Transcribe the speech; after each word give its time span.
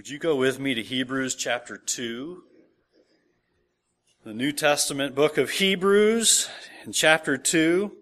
Would 0.00 0.08
you 0.08 0.18
go 0.18 0.34
with 0.34 0.58
me 0.58 0.72
to 0.72 0.82
Hebrews 0.82 1.34
chapter 1.34 1.76
2? 1.76 2.42
The 4.24 4.32
New 4.32 4.50
Testament 4.50 5.14
book 5.14 5.36
of 5.36 5.50
Hebrews 5.50 6.48
in 6.86 6.92
chapter 6.92 7.36
2. 7.36 7.92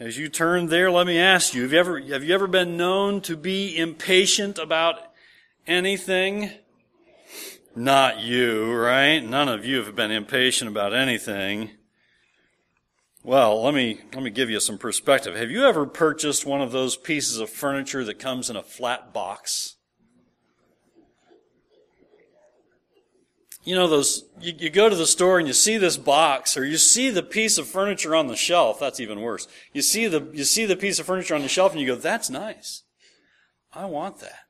As 0.00 0.16
you 0.16 0.30
turn 0.30 0.68
there, 0.68 0.90
let 0.90 1.06
me 1.06 1.18
ask 1.18 1.52
you, 1.52 1.60
have 1.60 1.74
you 1.74 1.78
ever, 1.78 2.00
have 2.00 2.24
you 2.24 2.34
ever 2.34 2.46
been 2.46 2.78
known 2.78 3.20
to 3.20 3.36
be 3.36 3.76
impatient 3.76 4.58
about 4.58 5.12
anything? 5.66 6.52
Not 7.74 8.20
you, 8.20 8.72
right? 8.72 9.18
None 9.18 9.50
of 9.50 9.62
you 9.66 9.84
have 9.84 9.94
been 9.94 10.10
impatient 10.10 10.70
about 10.70 10.94
anything. 10.94 11.72
Well, 13.22 13.62
let 13.62 13.74
me, 13.74 14.00
let 14.14 14.22
me 14.22 14.30
give 14.30 14.48
you 14.48 14.58
some 14.58 14.78
perspective. 14.78 15.36
Have 15.36 15.50
you 15.50 15.66
ever 15.66 15.84
purchased 15.84 16.46
one 16.46 16.62
of 16.62 16.72
those 16.72 16.96
pieces 16.96 17.40
of 17.40 17.50
furniture 17.50 18.04
that 18.04 18.18
comes 18.18 18.48
in 18.48 18.56
a 18.56 18.62
flat 18.62 19.12
box? 19.12 19.75
You 23.66 23.74
know 23.74 23.88
those 23.88 24.24
you, 24.40 24.54
you, 24.56 24.70
go 24.70 24.88
to 24.88 24.94
the 24.94 25.08
store 25.08 25.40
and 25.40 25.48
you 25.48 25.52
see 25.52 25.76
this 25.76 25.96
box 25.96 26.56
or 26.56 26.64
you 26.64 26.78
see 26.78 27.10
the 27.10 27.22
piece 27.22 27.58
of 27.58 27.66
furniture 27.66 28.14
on 28.14 28.28
the 28.28 28.36
shelf 28.36 28.78
that's 28.78 29.00
even 29.00 29.20
worse. 29.20 29.48
You 29.72 29.82
see 29.82 30.06
the 30.06 30.30
you 30.32 30.44
see 30.44 30.64
the 30.64 30.76
piece 30.76 31.00
of 31.00 31.04
furniture 31.04 31.34
on 31.34 31.42
the 31.42 31.48
shelf 31.48 31.72
and 31.72 31.80
you 31.80 31.86
go 31.86 31.96
that's 31.96 32.30
nice. 32.30 32.84
I 33.74 33.84
want 33.86 34.20
that. 34.20 34.44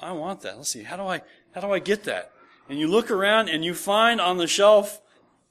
I 0.00 0.12
want 0.12 0.42
that. 0.42 0.58
Let's 0.58 0.68
see 0.68 0.82
how 0.82 0.96
do 0.96 1.04
i 1.04 1.22
how 1.54 1.62
do 1.62 1.72
i 1.72 1.78
get 1.78 2.04
that? 2.04 2.30
And 2.68 2.78
you 2.78 2.88
look 2.88 3.10
around 3.10 3.48
and 3.48 3.64
you 3.64 3.74
find 3.74 4.20
on 4.20 4.36
the 4.36 4.46
shelf 4.46 5.00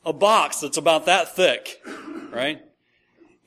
a 0.06 0.14
box 0.14 0.59
that's 0.62 0.78
about 0.78 1.08
that 1.08 1.36
thick 1.36 1.81
right? 2.31 2.62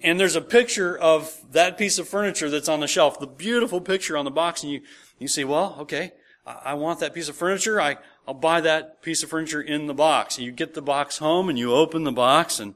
And 0.03 0.21
there's 0.21 0.37
a 0.37 0.43
picture 0.43 0.99
of 0.99 1.41
that 1.53 1.79
piece 1.79 1.99
of 1.99 2.09
furniture 2.09 2.51
that's 2.51 2.69
on 2.69 2.81
the 2.81 2.89
shelf 2.89 3.21
the 3.21 3.29
beautiful 3.29 3.81
picture 3.81 4.17
on 4.17 4.25
the 4.25 4.33
box 4.33 4.65
and 4.65 4.73
you 4.73 4.81
you 5.21 5.29
say 5.29 5.45
well 5.45 5.77
okay 5.79 6.13
I 6.47 6.75
want 6.75 7.01
that 7.01 7.15
piece 7.15 7.29
of 7.29 7.37
furniture. 7.37 7.81
I, 7.81 7.97
I'll 8.27 8.35
buy 8.35 8.61
that 8.63 9.03
piece 9.03 9.23
of 9.23 9.31
furniture 9.31 9.61
in 9.61 9.87
the 9.87 9.95
box. 9.95 10.37
And 10.37 10.47
You 10.47 10.53
get 10.53 10.75
the 10.75 10.83
box 10.83 11.19
home 11.19 11.49
and 11.49 11.59
you 11.59 11.73
open 11.73 12.05
the 12.05 12.13
box 12.13 12.59
and, 12.59 12.75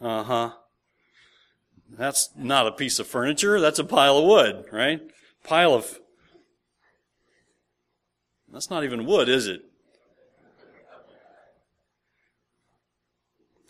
uh 0.00 0.24
huh. 0.24 0.50
That's 1.90 2.30
not 2.36 2.66
a 2.66 2.72
piece 2.72 2.98
of 2.98 3.06
furniture. 3.06 3.60
That's 3.60 3.78
a 3.78 3.84
pile 3.84 4.16
of 4.16 4.24
wood, 4.24 4.64
right? 4.72 5.02
Pile 5.44 5.74
of, 5.74 6.00
that's 8.50 8.70
not 8.70 8.82
even 8.82 9.04
wood, 9.04 9.28
is 9.28 9.46
it? 9.46 9.62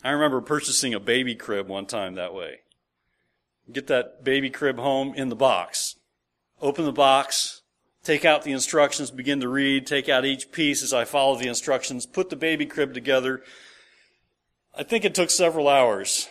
I 0.03 0.11
remember 0.11 0.41
purchasing 0.41 0.93
a 0.93 0.99
baby 0.99 1.35
crib 1.35 1.67
one 1.67 1.85
time 1.85 2.15
that 2.15 2.33
way. 2.33 2.59
Get 3.71 3.87
that 3.87 4.23
baby 4.23 4.49
crib 4.49 4.77
home 4.77 5.13
in 5.15 5.29
the 5.29 5.35
box. 5.35 5.95
Open 6.61 6.85
the 6.85 6.91
box, 6.91 7.62
take 8.03 8.25
out 8.25 8.43
the 8.43 8.51
instructions, 8.51 9.11
begin 9.11 9.39
to 9.39 9.47
read, 9.47 9.87
take 9.87 10.09
out 10.09 10.25
each 10.25 10.51
piece 10.51 10.83
as 10.83 10.93
I 10.93 11.05
follow 11.05 11.37
the 11.37 11.47
instructions, 11.47 12.05
put 12.05 12.29
the 12.29 12.35
baby 12.35 12.65
crib 12.65 12.93
together. 12.93 13.41
I 14.77 14.83
think 14.83 15.05
it 15.05 15.15
took 15.15 15.29
several 15.29 15.67
hours. 15.67 16.27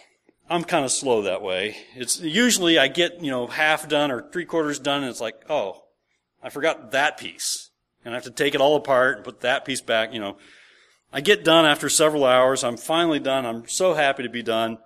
I'm 0.51 0.65
kind 0.65 0.85
of 0.85 0.93
slow 0.93 1.23
that 1.23 1.41
way. 1.41 1.77
It's 1.95 2.21
usually 2.21 2.79
I 2.79 2.89
get, 2.89 3.23
you 3.23 3.31
know, 3.31 3.47
half 3.47 3.89
done 3.89 4.11
or 4.11 4.31
three 4.31 4.45
quarters 4.45 4.79
done 4.79 5.03
and 5.03 5.11
it's 5.11 5.21
like, 5.21 5.43
oh, 5.49 5.83
I 6.43 6.51
forgot 6.51 6.91
that 6.91 7.17
piece. 7.17 7.71
And 8.05 8.13
I 8.13 8.17
have 8.17 8.25
to 8.25 8.31
take 8.31 8.55
it 8.55 8.61
all 8.61 8.77
apart 8.77 9.17
and 9.17 9.25
put 9.25 9.41
that 9.41 9.65
piece 9.65 9.81
back, 9.81 10.13
you 10.13 10.21
know. 10.21 10.37
I 11.13 11.21
get 11.21 11.45
done 11.45 11.65
after 11.65 11.89
several 11.89 12.25
hours. 12.25 12.65
I'm 12.65 12.77
finally 12.77 13.21
done. 13.21 13.47
I'm 13.47 13.69
so 13.69 13.95
happy 13.95 14.23
to 14.23 14.29
be 14.29 14.43
done. 14.43 14.79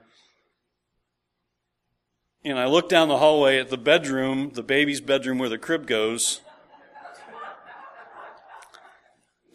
And 2.44 2.58
I 2.58 2.66
look 2.66 2.88
down 2.88 3.08
the 3.08 3.18
hallway 3.18 3.58
at 3.58 3.70
the 3.70 3.78
bedroom, 3.78 4.50
the 4.54 4.62
baby's 4.62 5.00
bedroom 5.00 5.38
where 5.38 5.48
the 5.48 5.58
crib 5.58 5.86
goes, 5.86 6.42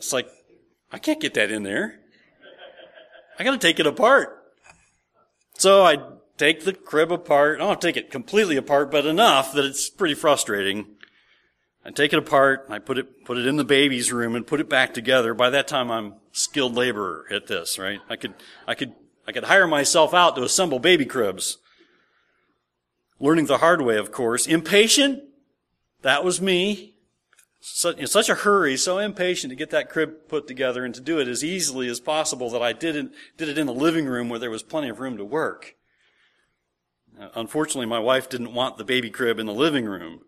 It's 0.02 0.11
like, 0.11 0.27
I 0.91 0.97
can't 0.97 1.21
get 1.21 1.35
that 1.35 1.52
in 1.52 1.61
there. 1.61 1.99
I 3.38 3.44
gotta 3.44 3.59
take 3.59 3.80
it 3.80 3.85
apart. 3.85 4.35
So 5.59 5.83
I 5.83 5.97
take 6.38 6.66
the 6.66 6.73
crib 6.73 7.11
apart. 7.11 7.61
I 7.61 7.65
don't 7.65 7.80
take 7.80 7.98
it 7.98 8.09
completely 8.09 8.58
apart, 8.58 8.89
but 8.89 9.05
enough 9.05 9.53
that 9.53 9.64
it's 9.64 9.92
pretty 9.92 10.15
frustrating. 10.15 10.87
I 11.86 11.92
take 11.92 12.14
it 12.14 12.17
apart, 12.17 12.65
I 12.67 12.80
put 12.80 12.98
it, 12.98 13.26
put 13.26 13.37
it 13.37 13.45
in 13.45 13.58
the 13.58 13.64
baby's 13.64 14.11
room 14.11 14.33
and 14.33 14.48
put 14.48 14.59
it 14.59 14.67
back 14.67 14.95
together. 14.95 15.36
By 15.36 15.52
that 15.52 15.67
time 15.67 15.92
I'm 15.92 16.15
skilled 16.31 16.73
laborer 16.73 17.27
at 17.30 17.45
this, 17.45 17.77
right? 17.77 17.99
I 18.09 18.15
could, 18.15 18.33
I 18.67 18.73
could, 18.73 18.95
I 19.27 19.31
could 19.31 19.43
hire 19.43 19.67
myself 19.67 20.15
out 20.15 20.36
to 20.36 20.43
assemble 20.43 20.80
baby 20.80 21.05
cribs. 21.05 21.59
Learning 23.20 23.45
the 23.45 23.59
hard 23.59 23.83
way, 23.83 23.97
of 23.97 24.11
course. 24.11 24.47
Impatient? 24.47 25.21
That 26.02 26.23
was 26.23 26.42
me 26.42 26.95
in 27.98 28.08
such 28.08 28.27
a 28.27 28.36
hurry, 28.36 28.76
so 28.76 28.98
impatient 28.98 29.52
to 29.52 29.55
get 29.55 29.70
that 29.70 29.89
crib 29.89 30.27
put 30.27 30.48
together 30.48 30.83
and 30.83 30.95
to 30.95 31.02
do 31.02 31.20
it 31.20 31.27
as 31.27 31.44
easily 31.44 31.88
as 31.88 31.99
possible 31.99 32.49
that 32.49 32.61
I 32.61 32.73
did 32.73 32.95
it, 32.95 33.11
did 33.38 33.49
it 33.49 33.58
in 33.58 33.67
the 33.67 33.73
living 33.73 34.08
room 34.08 34.30
where 34.30 34.39
there 34.39 34.49
was 34.49 34.64
plenty 34.64 34.89
of 34.89 34.99
room 34.99 35.16
to 35.17 35.26
work. 35.26 35.76
Uh, 37.20 37.30
unfortunately, 37.36 37.86
my 37.86 38.00
wife 38.00 38.30
didn't 38.30 38.54
want 38.54 38.77
the 38.77 38.83
baby 38.83 39.11
crib 39.11 39.38
in 39.38 39.45
the 39.45 39.54
living 39.54 39.86
room. 39.86 40.21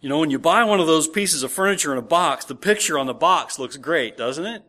You 0.00 0.08
know, 0.08 0.18
when 0.18 0.30
you 0.30 0.38
buy 0.38 0.64
one 0.64 0.80
of 0.80 0.86
those 0.86 1.08
pieces 1.08 1.42
of 1.42 1.52
furniture 1.52 1.92
in 1.92 1.98
a 1.98 2.02
box, 2.02 2.44
the 2.44 2.54
picture 2.54 2.98
on 2.98 3.06
the 3.06 3.14
box 3.14 3.58
looks 3.58 3.76
great, 3.76 4.16
doesn't 4.16 4.46
it? 4.46 4.62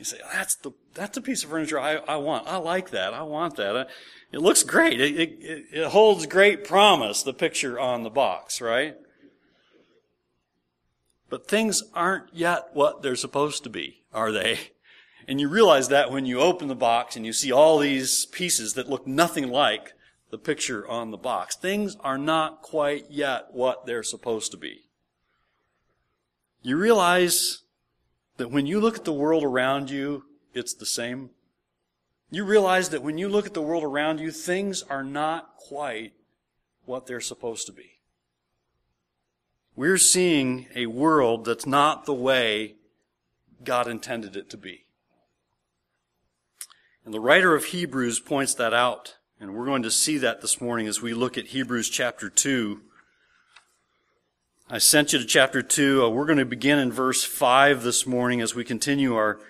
You 0.00 0.06
say, 0.06 0.16
that's 0.32 0.54
the, 0.54 0.70
that's 0.94 1.14
the 1.14 1.20
piece 1.20 1.44
of 1.44 1.50
furniture 1.50 1.78
I, 1.78 1.96
I 1.96 2.16
want. 2.16 2.48
I 2.48 2.56
like 2.56 2.88
that. 2.88 3.12
I 3.12 3.20
want 3.20 3.56
that. 3.56 3.76
Uh, 3.76 3.84
it 4.32 4.38
looks 4.38 4.62
great. 4.62 4.98
It, 4.98 5.14
it, 5.14 5.64
it 5.70 5.86
holds 5.88 6.24
great 6.24 6.64
promise, 6.64 7.22
the 7.22 7.34
picture 7.34 7.78
on 7.78 8.02
the 8.02 8.08
box, 8.08 8.62
right? 8.62 8.96
But 11.28 11.48
things 11.48 11.82
aren't 11.94 12.34
yet 12.34 12.70
what 12.72 13.02
they're 13.02 13.14
supposed 13.14 13.62
to 13.64 13.68
be, 13.68 14.02
are 14.14 14.32
they? 14.32 14.58
And 15.28 15.38
you 15.38 15.50
realize 15.50 15.88
that 15.88 16.10
when 16.10 16.24
you 16.24 16.40
open 16.40 16.68
the 16.68 16.74
box 16.74 17.14
and 17.14 17.26
you 17.26 17.34
see 17.34 17.52
all 17.52 17.78
these 17.78 18.24
pieces 18.24 18.72
that 18.72 18.88
look 18.88 19.06
nothing 19.06 19.50
like 19.50 19.92
the 20.30 20.38
picture 20.38 20.88
on 20.88 21.10
the 21.10 21.18
box. 21.18 21.56
Things 21.56 21.94
are 22.00 22.16
not 22.16 22.62
quite 22.62 23.04
yet 23.10 23.48
what 23.52 23.84
they're 23.84 24.02
supposed 24.02 24.50
to 24.52 24.56
be. 24.56 24.84
You 26.62 26.78
realize 26.78 27.64
that 28.40 28.50
when 28.50 28.66
you 28.66 28.80
look 28.80 28.96
at 28.96 29.04
the 29.04 29.12
world 29.12 29.44
around 29.44 29.90
you, 29.90 30.24
it's 30.52 30.74
the 30.74 30.86
same 30.86 31.30
you 32.30 32.44
realize 32.44 32.90
that 32.90 33.02
when 33.02 33.18
you 33.18 33.28
look 33.28 33.46
at 33.46 33.54
the 33.54 33.62
world 33.62 33.82
around 33.82 34.20
you, 34.20 34.30
things 34.30 34.82
are 34.84 35.02
not 35.02 35.56
quite 35.56 36.12
what 36.84 37.06
they're 37.06 37.20
supposed 37.20 37.66
to 37.66 37.72
be. 37.72 37.98
We're 39.74 39.98
seeing 39.98 40.66
a 40.74 40.86
world 40.86 41.44
that's 41.44 41.66
not 41.66 42.04
the 42.04 42.14
way 42.14 42.76
God 43.64 43.88
intended 43.88 44.36
it 44.36 44.48
to 44.50 44.56
be. 44.56 44.84
And 47.04 47.12
the 47.12 47.20
writer 47.20 47.54
of 47.54 47.66
Hebrews 47.66 48.20
points 48.20 48.54
that 48.54 48.74
out. 48.74 49.16
And 49.40 49.54
we're 49.54 49.64
going 49.64 49.82
to 49.82 49.90
see 49.90 50.18
that 50.18 50.40
this 50.40 50.60
morning 50.60 50.86
as 50.86 51.00
we 51.00 51.14
look 51.14 51.36
at 51.38 51.46
Hebrews 51.46 51.88
chapter 51.88 52.28
2. 52.28 52.82
I 54.72 54.78
sent 54.78 55.12
you 55.12 55.18
to 55.18 55.24
chapter 55.24 55.62
2. 55.62 56.04
Uh, 56.04 56.08
we're 56.10 56.26
going 56.26 56.38
to 56.38 56.44
begin 56.44 56.78
in 56.78 56.92
verse 56.92 57.24
5 57.24 57.82
this 57.82 58.06
morning 58.06 58.40
as 58.40 58.54
we 58.54 58.62
continue 58.62 59.16
our 59.16 59.40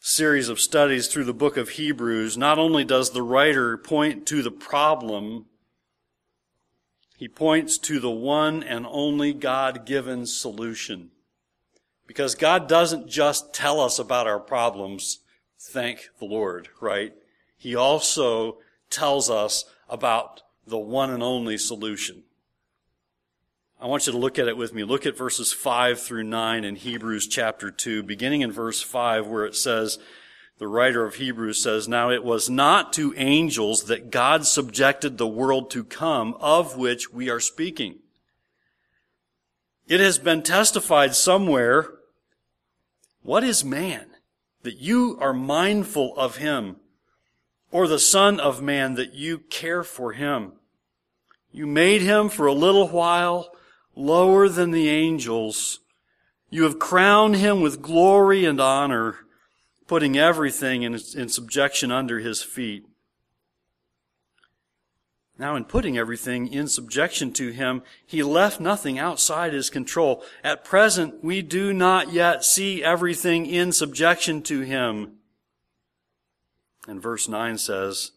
series 0.00 0.50
of 0.50 0.60
studies 0.60 1.08
through 1.08 1.24
the 1.24 1.32
book 1.32 1.56
of 1.56 1.70
Hebrews, 1.70 2.36
not 2.36 2.58
only 2.58 2.84
does 2.84 3.12
the 3.12 3.22
writer 3.22 3.78
point 3.78 4.26
to 4.26 4.42
the 4.42 4.50
problem, 4.50 5.46
he 7.16 7.26
points 7.26 7.78
to 7.78 8.00
the 8.00 8.10
one 8.10 8.62
and 8.62 8.86
only 8.86 9.32
God 9.32 9.86
given 9.86 10.26
solution. 10.26 11.08
Because 12.06 12.34
God 12.34 12.68
doesn't 12.68 13.08
just 13.08 13.54
tell 13.54 13.80
us 13.80 13.98
about 13.98 14.26
our 14.26 14.40
problems, 14.40 15.20
thank 15.58 16.10
the 16.18 16.26
Lord, 16.26 16.68
right? 16.82 17.14
He 17.56 17.74
also 17.74 18.58
tells 18.90 19.30
us 19.30 19.64
about 19.88 20.42
the 20.66 20.76
one 20.76 21.08
and 21.08 21.22
only 21.22 21.56
solution. 21.56 22.24
I 23.82 23.86
want 23.86 24.06
you 24.06 24.12
to 24.12 24.18
look 24.18 24.38
at 24.38 24.46
it 24.46 24.58
with 24.58 24.74
me. 24.74 24.84
Look 24.84 25.06
at 25.06 25.16
verses 25.16 25.54
5 25.54 25.98
through 25.98 26.24
9 26.24 26.64
in 26.64 26.76
Hebrews 26.76 27.26
chapter 27.26 27.70
2, 27.70 28.02
beginning 28.02 28.42
in 28.42 28.52
verse 28.52 28.82
5 28.82 29.26
where 29.26 29.46
it 29.46 29.56
says, 29.56 29.98
the 30.58 30.68
writer 30.68 31.06
of 31.06 31.14
Hebrews 31.14 31.62
says, 31.62 31.88
Now 31.88 32.10
it 32.10 32.22
was 32.22 32.50
not 32.50 32.92
to 32.94 33.14
angels 33.16 33.84
that 33.84 34.10
God 34.10 34.46
subjected 34.46 35.16
the 35.16 35.26
world 35.26 35.70
to 35.70 35.82
come, 35.82 36.34
of 36.40 36.76
which 36.76 37.10
we 37.10 37.30
are 37.30 37.40
speaking. 37.40 38.00
It 39.88 40.00
has 40.00 40.18
been 40.18 40.42
testified 40.42 41.14
somewhere, 41.14 41.88
what 43.22 43.42
is 43.42 43.64
man 43.64 44.08
that 44.62 44.76
you 44.76 45.16
are 45.22 45.32
mindful 45.32 46.14
of 46.18 46.36
him, 46.36 46.76
or 47.72 47.88
the 47.88 47.98
son 47.98 48.38
of 48.38 48.60
man 48.60 48.96
that 48.96 49.14
you 49.14 49.38
care 49.38 49.82
for 49.82 50.12
him? 50.12 50.52
You 51.50 51.66
made 51.66 52.02
him 52.02 52.28
for 52.28 52.44
a 52.44 52.52
little 52.52 52.88
while 52.88 53.54
lower 53.94 54.48
than 54.48 54.70
the 54.70 54.88
angels. 54.88 55.80
You 56.48 56.64
have 56.64 56.78
crowned 56.78 57.36
him 57.36 57.60
with 57.60 57.82
glory 57.82 58.44
and 58.44 58.60
honor, 58.60 59.18
putting 59.86 60.18
everything 60.18 60.82
in, 60.82 60.94
in 61.14 61.28
subjection 61.28 61.90
under 61.92 62.18
his 62.18 62.42
feet. 62.42 62.84
Now, 65.40 65.56
in 65.56 65.64
putting 65.64 65.96
everything 65.96 66.52
in 66.52 66.68
subjection 66.68 67.32
to 67.32 67.50
him, 67.50 67.82
he 68.04 68.22
left 68.22 68.60
nothing 68.60 68.98
outside 68.98 69.54
his 69.54 69.70
control. 69.70 70.22
At 70.44 70.66
present, 70.66 71.24
we 71.24 71.40
do 71.40 71.72
not 71.72 72.12
yet 72.12 72.44
see 72.44 72.84
everything 72.84 73.46
in 73.46 73.72
subjection 73.72 74.42
to 74.42 74.60
him. 74.60 75.12
And 76.86 77.00
verse 77.00 77.26
9 77.26 77.56
says, 77.56 78.12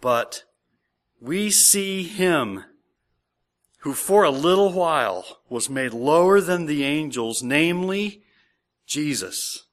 But 0.00 0.42
we 1.20 1.48
see 1.50 2.02
him 2.02 2.64
who 3.78 3.94
for 3.94 4.24
a 4.24 4.30
little 4.30 4.72
while 4.72 5.38
was 5.48 5.70
made 5.70 5.92
lower 5.92 6.40
than 6.40 6.66
the 6.66 6.84
angels, 6.84 7.42
namely 7.42 8.22
Jesus, 8.86 9.66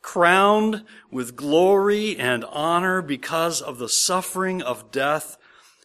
crowned 0.00 0.84
with 1.10 1.36
glory 1.36 2.16
and 2.16 2.44
honor 2.46 3.02
because 3.02 3.60
of 3.60 3.78
the 3.78 3.88
suffering 3.88 4.62
of 4.62 4.90
death, 4.90 5.36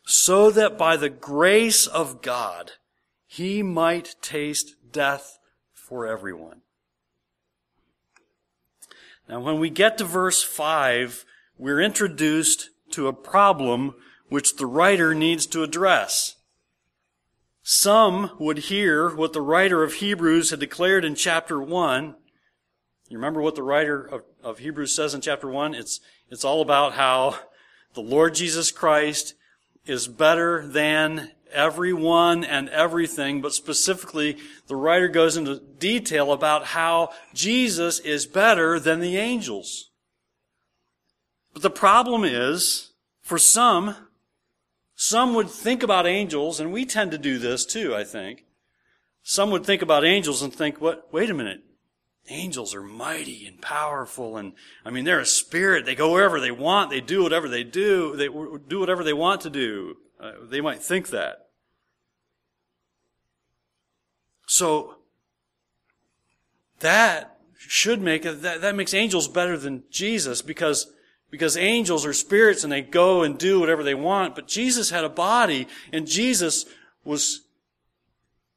so 0.06 0.50
that 0.52 0.78
by 0.78 0.96
the 0.96 1.10
grace 1.10 1.86
of 1.86 2.22
God 2.22 2.72
he 3.28 3.62
might 3.62 4.16
taste 4.22 4.76
death 4.92 5.38
for 5.74 6.08
everyone. 6.08 6.62
Now 9.28 9.40
when 9.40 9.60
we 9.60 9.70
get 9.70 9.98
to 10.00 10.06
verse 10.06 10.42
5, 10.42 11.26
we're 11.58 11.82
introduced 11.82 12.70
to 12.92 13.08
a 13.08 13.14
problem 13.14 13.94
which 14.30 14.56
the 14.56 14.66
writer 14.66 15.14
needs 15.14 15.46
to 15.48 15.62
address. 15.62 16.36
Some 17.72 18.32
would 18.40 18.58
hear 18.58 19.16
what 19.16 19.32
the 19.32 19.44
writer 19.44 19.84
of 19.84 19.94
Hebrews 19.94 20.50
had 20.50 20.60
declared 20.60 21.06
in 21.06 21.14
chapter 21.14 21.62
1. 21.62 22.16
You 23.10 23.18
remember 23.18 23.44
what 23.44 23.54
the 23.54 23.62
writer 23.62 24.06
of, 24.06 24.24
of 24.44 24.58
Hebrews 24.58 24.96
says 24.96 25.14
in 25.14 25.22
chapter 25.22 25.48
1? 25.48 25.76
It's, 25.76 26.00
it's 26.32 26.44
all 26.44 26.64
about 26.64 26.94
how 26.94 27.38
the 27.94 28.02
Lord 28.02 28.34
Jesus 28.34 28.72
Christ 28.72 29.36
is 29.86 30.08
better 30.08 30.68
than 30.68 31.30
everyone 31.52 32.44
and 32.44 32.70
everything, 32.70 33.40
but 33.40 33.54
specifically 33.54 34.38
the 34.66 34.76
writer 34.76 35.08
goes 35.08 35.38
into 35.38 35.62
detail 35.78 36.32
about 36.32 36.66
how 36.66 37.12
Jesus 37.36 38.00
is 38.00 38.26
better 38.26 38.80
than 38.80 39.00
the 39.00 39.18
angels. 39.18 39.92
But 41.54 41.62
the 41.62 41.70
problem 41.70 42.24
is, 42.24 42.94
for 43.22 43.38
some, 43.38 43.96
some 45.02 45.34
would 45.34 45.50
think 45.50 45.82
about 45.82 46.06
angels, 46.06 46.60
and 46.60 46.74
we 46.74 46.84
tend 46.84 47.12
to 47.12 47.18
do 47.18 47.40
this 47.40 47.66
too, 47.66 47.96
I 47.96 48.04
think. 48.04 48.44
Some 49.24 49.50
would 49.50 49.66
think 49.66 49.82
about 49.82 50.04
angels 50.04 50.42
and 50.42 50.54
think, 50.54 50.82
what, 50.82 51.08
wait 51.14 51.30
a 51.30 51.34
minute. 51.34 51.62
Angels 52.28 52.76
are 52.76 52.84
mighty 52.84 53.48
and 53.48 53.62
powerful, 53.62 54.36
and 54.36 54.52
I 54.84 54.90
mean, 54.90 55.06
they're 55.06 55.22
a 55.22 55.26
spirit. 55.26 55.86
They 55.86 55.96
go 55.96 56.12
wherever 56.12 56.42
they 56.42 56.52
want. 56.52 56.90
They 56.90 57.00
do 57.00 57.24
whatever 57.24 57.48
they 57.48 57.64
do. 57.64 58.18
They 58.18 58.28
do 58.28 58.80
whatever 58.82 59.06
they 59.06 59.14
want 59.14 59.40
to 59.42 59.50
do. 59.50 59.96
Uh, 60.20 60.34
they 60.44 60.60
might 60.60 60.84
think 60.84 61.08
that. 61.12 61.48
So, 64.48 64.96
that 66.82 67.40
should 67.58 68.02
make, 68.02 68.24
that, 68.24 68.60
that 68.60 68.76
makes 68.76 68.94
angels 68.94 69.30
better 69.30 69.58
than 69.58 69.84
Jesus 69.90 70.42
because 70.42 70.92
because 71.30 71.58
angels 71.58 72.06
are 72.06 72.14
spirits 72.14 72.64
and 72.64 72.72
they 72.72 72.82
go 72.82 73.24
and 73.24 73.38
do 73.38 73.60
whatever 73.60 73.84
they 73.84 73.96
want. 73.96 74.36
But 74.36 74.48
Jesus 74.48 74.90
had 74.90 75.04
a 75.04 75.10
body 75.10 75.68
and 75.94 76.08
Jesus 76.08 76.66
was 77.04 77.42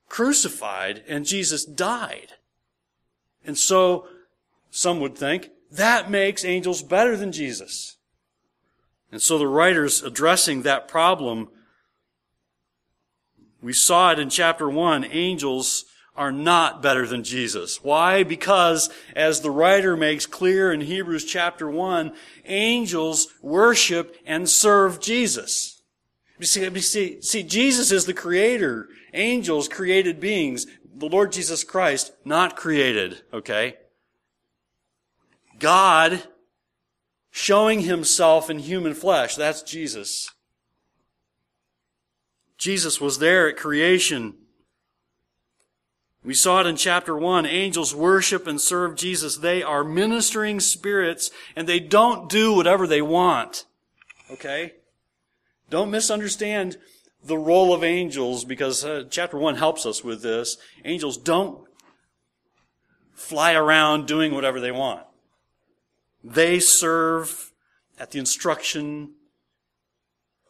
crucified 0.09 1.03
and 1.07 1.27
Jesus 1.27 1.65
died. 1.65 2.35
And 3.45 3.59
so 3.59 4.07
some 4.71 5.01
would 5.01 5.17
think 5.17 5.51
that 5.71 6.11
makes 6.11 6.45
angels 6.45 6.83
better 6.83 7.17
than 7.17 7.33
Jesus. 7.33 7.97
And 9.11 9.21
so 9.21 9.39
the 9.39 9.49
writer's 9.49 10.03
addressing 10.03 10.63
that 10.63 10.89
problem. 10.89 11.49
We 13.61 13.73
saw 13.73 14.13
it 14.13 14.19
in 14.19 14.31
chapter 14.31 14.69
one. 14.69 15.05
Angels 15.05 15.85
are 16.14 16.32
not 16.32 16.82
better 16.82 17.06
than 17.06 17.25
Jesus. 17.25 17.82
Why? 17.82 18.23
Because, 18.23 18.91
as 19.17 19.41
the 19.41 19.50
writer 19.50 19.97
makes 19.97 20.26
clear 20.26 20.73
in 20.73 20.82
Hebrews 20.82 21.25
chapter 21.25 21.70
1, 21.70 22.12
angels 22.44 23.29
worship 23.41 24.17
and 24.26 24.49
serve 24.49 25.00
Jesus. 25.00 25.82
You 26.38 26.47
see, 26.47 26.64
you 26.64 26.81
see, 26.81 27.23
see, 27.23 27.43
Jesus 27.43 27.93
is 27.93 28.05
the 28.05 28.14
creator. 28.14 28.88
Angels, 29.14 29.69
created 29.69 30.20
beings. 30.20 30.67
The 30.94 31.09
Lord 31.09 31.32
Jesus 31.32 31.64
Christ, 31.64 32.12
not 32.25 32.56
created, 32.56 33.23
okay? 33.32 33.76
God 35.58 36.23
showing 37.31 37.81
himself 37.81 38.50
in 38.50 38.58
human 38.58 38.93
flesh. 38.93 39.37
That's 39.37 39.62
Jesus. 39.62 40.31
Jesus 42.58 43.00
was 43.00 43.19
there 43.19 43.49
at 43.49 43.56
creation 43.56 44.35
we 46.25 46.35
saw 46.35 46.61
it 46.61 46.67
in 46.67 46.77
chapter 46.77 47.17
1. 47.17 47.47
Angels 47.47 47.95
worship 47.95 48.47
and 48.47 48.61
serve 48.61 48.95
Jesus. 48.95 49.39
They 49.39 49.63
are 49.63 49.83
ministering 49.83 50.61
spirits 50.61 51.31
and 51.57 51.69
they 51.69 51.81
don't 51.81 52.29
do 52.29 52.55
whatever 52.55 52.87
they 52.87 53.03
want. 53.03 53.65
Okay? 54.31 54.75
Don't 55.69 55.91
misunderstand 55.91 56.77
the 57.25 57.39
role 57.39 57.75
of 57.75 57.83
angels 57.83 58.45
because 58.45 58.85
uh, 58.85 59.05
chapter 59.11 59.37
1 59.37 59.57
helps 59.57 59.85
us 59.85 60.05
with 60.05 60.23
this. 60.23 60.59
Angels 60.85 61.17
don't 61.17 61.67
fly 63.15 63.55
around 63.55 64.07
doing 64.07 64.35
whatever 64.35 64.61
they 64.61 64.73
want. 64.73 65.03
They 66.23 66.61
serve 66.61 67.53
at 67.99 68.13
the 68.13 68.21
instruction 68.21 69.15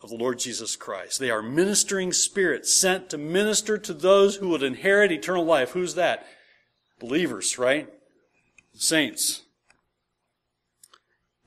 of 0.03 0.11
the 0.11 0.17
Lord 0.17 0.39
Jesus 0.39 0.75
Christ. 0.77 1.19
They 1.19 1.31
are 1.31 1.43
ministering 1.43 2.13
spirits 2.13 2.75
sent 2.75 3.11
to 3.11 3.19
minister 3.19 3.79
to 3.79 3.95
those 3.95 4.37
who 4.37 4.49
would 4.49 4.63
inherit 4.63 5.13
eternal 5.13 5.45
life. 5.45 5.71
Who's 5.71 5.95
that? 5.95 6.27
Believers, 6.99 7.59
right? 7.59 7.89
Saints. 8.75 9.43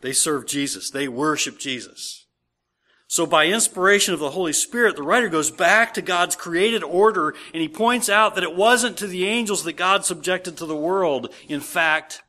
They 0.02 0.14
serve 0.14 0.46
Jesus. 0.46 0.90
They 0.90 1.08
worship 1.08 1.58
Jesus. 1.58 2.26
So 3.08 3.26
by 3.26 3.48
inspiration 3.48 4.14
of 4.14 4.20
the 4.20 4.32
Holy 4.32 4.54
Spirit, 4.54 4.96
the 4.96 5.04
writer 5.04 5.30
goes 5.30 5.52
back 5.52 5.94
to 5.94 6.02
God's 6.02 6.36
created 6.36 6.84
order 6.84 7.36
and 7.54 7.62
he 7.62 7.70
points 7.70 8.10
out 8.10 8.36
that 8.36 8.44
it 8.44 8.56
wasn't 8.56 8.98
to 8.98 9.08
the 9.08 9.26
angels 9.26 9.64
that 9.64 9.74
God 9.74 10.06
subjected 10.06 10.58
to 10.58 10.66
the 10.66 10.76
world. 10.76 11.34
In 11.48 11.60
fact, 11.60 12.24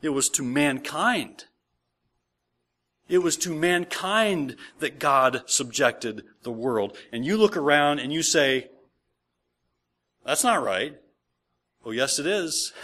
it 0.00 0.10
was 0.10 0.28
to 0.30 0.42
mankind. 0.42 1.44
It 3.08 3.18
was 3.18 3.36
to 3.38 3.54
mankind 3.54 4.56
that 4.78 4.98
God 4.98 5.42
subjected 5.46 6.24
the 6.42 6.52
world. 6.52 6.96
And 7.12 7.24
you 7.24 7.36
look 7.36 7.56
around 7.56 7.98
and 7.98 8.12
you 8.12 8.22
say, 8.22 8.70
that's 10.24 10.44
not 10.44 10.62
right. 10.62 10.96
Oh, 11.84 11.90
yes, 11.90 12.18
it 12.18 12.26
is. 12.26 12.72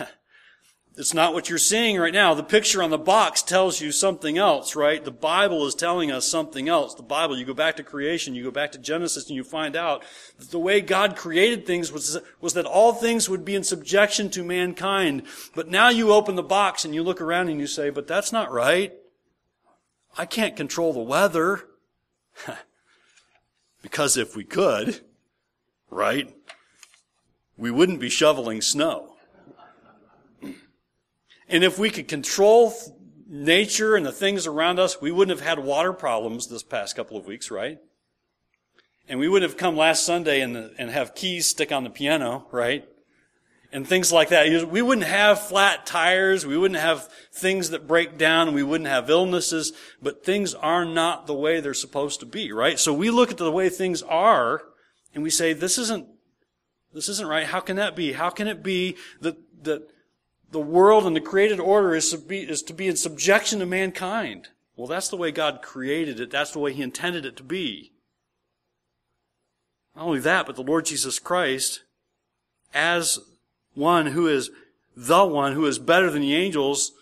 It's 0.96 1.14
not 1.14 1.32
what 1.32 1.48
you're 1.48 1.56
seeing 1.58 1.98
right 1.98 2.12
now. 2.12 2.34
The 2.34 2.42
picture 2.42 2.82
on 2.82 2.90
the 2.90 2.98
box 2.98 3.42
tells 3.42 3.80
you 3.80 3.90
something 3.90 4.36
else, 4.36 4.74
right? 4.74 5.02
The 5.02 5.10
Bible 5.10 5.64
is 5.66 5.74
telling 5.74 6.10
us 6.10 6.26
something 6.26 6.68
else. 6.68 6.94
The 6.94 7.02
Bible, 7.02 7.38
you 7.38 7.46
go 7.46 7.54
back 7.54 7.76
to 7.76 7.82
creation, 7.82 8.34
you 8.34 8.42
go 8.42 8.50
back 8.50 8.72
to 8.72 8.78
Genesis, 8.78 9.26
and 9.28 9.36
you 9.36 9.44
find 9.44 9.76
out 9.76 10.04
that 10.38 10.50
the 10.50 10.58
way 10.58 10.80
God 10.80 11.16
created 11.16 11.64
things 11.64 11.92
was, 11.92 12.18
was 12.40 12.54
that 12.54 12.66
all 12.66 12.92
things 12.92 13.30
would 13.30 13.44
be 13.44 13.54
in 13.54 13.62
subjection 13.62 14.30
to 14.30 14.44
mankind. 14.44 15.22
But 15.54 15.68
now 15.68 15.90
you 15.90 16.12
open 16.12 16.34
the 16.34 16.42
box 16.42 16.84
and 16.84 16.94
you 16.94 17.02
look 17.04 17.20
around 17.20 17.48
and 17.48 17.60
you 17.60 17.68
say, 17.68 17.88
but 17.90 18.06
that's 18.06 18.32
not 18.32 18.50
right. 18.50 18.92
I 20.16 20.26
can't 20.26 20.56
control 20.56 20.92
the 20.92 21.00
weather. 21.00 21.66
because 23.82 24.16
if 24.16 24.36
we 24.36 24.44
could, 24.44 25.00
right, 25.90 26.34
we 27.56 27.70
wouldn't 27.70 28.00
be 28.00 28.08
shoveling 28.08 28.60
snow. 28.60 29.16
And 31.48 31.64
if 31.64 31.78
we 31.78 31.90
could 31.90 32.06
control 32.06 32.72
nature 33.28 33.96
and 33.96 34.06
the 34.06 34.12
things 34.12 34.46
around 34.46 34.78
us, 34.78 35.00
we 35.00 35.10
wouldn't 35.10 35.36
have 35.36 35.46
had 35.46 35.64
water 35.64 35.92
problems 35.92 36.46
this 36.46 36.62
past 36.62 36.94
couple 36.94 37.16
of 37.16 37.26
weeks, 37.26 37.50
right? 37.50 37.78
And 39.08 39.18
we 39.18 39.28
wouldn't 39.28 39.50
have 39.50 39.58
come 39.58 39.76
last 39.76 40.06
Sunday 40.06 40.40
and, 40.42 40.56
and 40.56 40.90
have 40.90 41.16
keys 41.16 41.48
stick 41.48 41.72
on 41.72 41.82
the 41.82 41.90
piano, 41.90 42.46
right? 42.52 42.88
And 43.72 43.86
things 43.86 44.12
like 44.12 44.30
that. 44.30 44.68
We 44.68 44.82
wouldn't 44.82 45.06
have 45.06 45.40
flat 45.40 45.86
tires. 45.86 46.44
We 46.44 46.58
wouldn't 46.58 46.80
have 46.80 47.08
things 47.32 47.70
that 47.70 47.86
break 47.86 48.18
down. 48.18 48.54
We 48.54 48.62
wouldn't 48.62 48.88
have 48.88 49.10
illnesses, 49.10 49.72
but 50.02 50.24
things 50.24 50.54
are 50.54 50.84
not 50.84 51.26
the 51.26 51.34
way 51.34 51.60
they're 51.60 51.74
supposed 51.74 52.20
to 52.20 52.26
be, 52.26 52.52
right? 52.52 52.78
So 52.78 52.92
we 52.92 53.10
look 53.10 53.30
at 53.30 53.36
the 53.36 53.50
way 53.50 53.68
things 53.68 54.02
are 54.02 54.62
and 55.14 55.22
we 55.22 55.30
say, 55.30 55.52
this 55.52 55.78
isn't, 55.78 56.06
this 56.92 57.08
isn't 57.08 57.28
right. 57.28 57.46
How 57.46 57.60
can 57.60 57.76
that 57.76 57.94
be? 57.94 58.12
How 58.12 58.30
can 58.30 58.48
it 58.48 58.62
be 58.62 58.96
that, 59.20 59.36
that 59.64 59.88
the 60.50 60.60
world 60.60 61.06
and 61.06 61.14
the 61.14 61.20
created 61.20 61.60
order 61.60 61.94
is 61.94 62.10
to 62.10 62.18
be, 62.18 62.40
is 62.40 62.62
to 62.62 62.72
be 62.72 62.88
in 62.88 62.96
subjection 62.96 63.60
to 63.60 63.66
mankind? 63.66 64.48
Well, 64.76 64.88
that's 64.88 65.08
the 65.08 65.16
way 65.16 65.30
God 65.30 65.62
created 65.62 66.20
it. 66.20 66.30
That's 66.30 66.52
the 66.52 66.58
way 66.58 66.72
He 66.72 66.82
intended 66.82 67.24
it 67.24 67.36
to 67.36 67.42
be. 67.42 67.92
Not 69.94 70.06
only 70.06 70.20
that, 70.20 70.46
but 70.46 70.56
the 70.56 70.62
Lord 70.62 70.86
Jesus 70.86 71.18
Christ, 71.18 71.82
as 72.72 73.18
one 73.74 74.06
who 74.06 74.26
is 74.26 74.50
the 74.96 75.24
one 75.24 75.52
who 75.52 75.66
is 75.66 75.78
better 75.78 76.10
than 76.10 76.22
the 76.22 76.34
angels, 76.34 76.92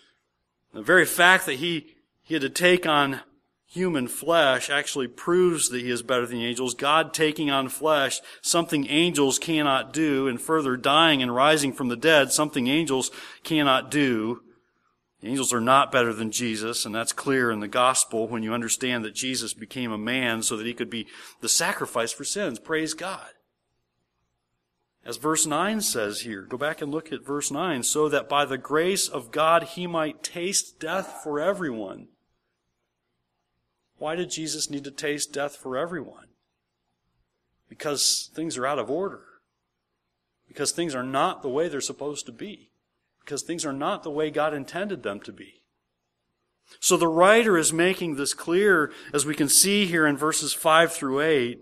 the 0.73 0.83
very 0.83 1.07
fact 1.07 1.47
that 1.47 1.55
he, 1.55 1.95
he 2.23 2.35
had 2.35 2.43
to 2.43 2.51
take 2.51 2.87
on 2.87 3.21
human 3.67 4.09
flesh 4.09 4.71
actually 4.71 5.09
proves 5.09 5.69
that 5.69 5.83
he 5.83 5.91
is 5.91 6.03
better 6.03 6.27
than 6.27 6.39
the 6.39 6.47
angels. 6.47 6.75
God 6.75 7.13
taking 7.13 7.51
on 7.51 7.69
flesh, 7.69 8.21
something 8.41 8.87
angels 8.87 9.39
cannot 9.39 9.93
do, 9.93 10.27
and 10.27 10.41
further 10.41 10.77
dying 10.77 11.23
and 11.23 11.35
rising 11.35 11.73
from 11.73 11.89
the 11.89 11.97
dead, 11.97 12.33
something 12.33 12.67
angels 12.67 13.11
cannot 13.45 13.91
do. 13.91 14.43
The 15.21 15.29
angels 15.29 15.53
are 15.53 15.61
not 15.61 15.91
better 15.91 16.13
than 16.13 16.31
Jesus, 16.31 16.87
and 16.87 16.95
that's 16.95 17.13
clear 17.13 17.51
in 17.51 17.61
the 17.61 17.69
gospel 17.69 18.29
when 18.29 18.43
you 18.43 18.55
understand 18.55 19.05
that 19.05 19.15
Jesus 19.15 19.53
became 19.53 19.91
a 19.91 19.99
man 19.99 20.43
so 20.43 20.57
that 20.57 20.67
he 20.67 20.75
could 20.75 20.91
be 20.91 21.09
the 21.41 21.49
sacrifice 21.49 22.13
for 22.13 22.25
sins. 22.25 22.61
Praise 22.61 22.95
God. 22.95 23.27
As 25.09 25.17
verse 25.17 25.47
9 25.47 25.81
says 25.81 26.21
here, 26.21 26.43
go 26.43 26.59
back 26.59 26.83
and 26.83 26.93
look 26.93 27.11
at 27.11 27.25
verse 27.25 27.51
9, 27.51 27.83
so 27.83 28.11
that 28.11 28.29
by 28.29 28.45
the 28.45 28.59
grace 28.59 29.09
of 29.09 29.31
God 29.31 29.63
he 29.63 29.87
might 29.87 30.23
taste 30.23 30.79
death 30.79 31.23
for 31.25 31.41
everyone. 31.41 32.09
Why 33.97 34.17
did 34.17 34.31
Jesus 34.31 34.69
need 34.69 34.85
to 34.85 34.91
taste 34.91 35.33
death 35.33 35.57
for 35.57 35.79
everyone? 35.79 36.27
Because 37.71 38.31
things 38.35 38.59
are 38.59 38.67
out 38.67 38.79
of 38.79 38.91
order. 38.91 39.23
Because 40.47 40.73
things 40.73 40.95
are 40.95 41.03
not 41.03 41.41
the 41.41 41.49
way 41.49 41.69
they're 41.69 41.81
supposed 41.81 42.27
to 42.27 42.33
be. 42.33 42.69
Because 43.25 43.41
things 43.41 43.65
are 43.65 43.73
not 43.73 44.03
the 44.03 44.11
way 44.11 44.31
God 44.31 44.53
intended 44.53 45.03
them 45.03 45.21
to 45.21 45.33
be. 45.33 45.63
So 46.81 46.99
the 46.99 47.09
writer 47.09 47.57
is 47.57 47.73
making 47.73 48.17
this 48.17 48.35
clear, 48.35 48.93
as 49.15 49.25
we 49.25 49.35
can 49.35 49.49
see 49.49 49.87
here 49.87 50.07
in 50.07 50.19
verses 50.19 50.53
5 50.53 50.93
through 50.93 51.23
8. 51.23 51.61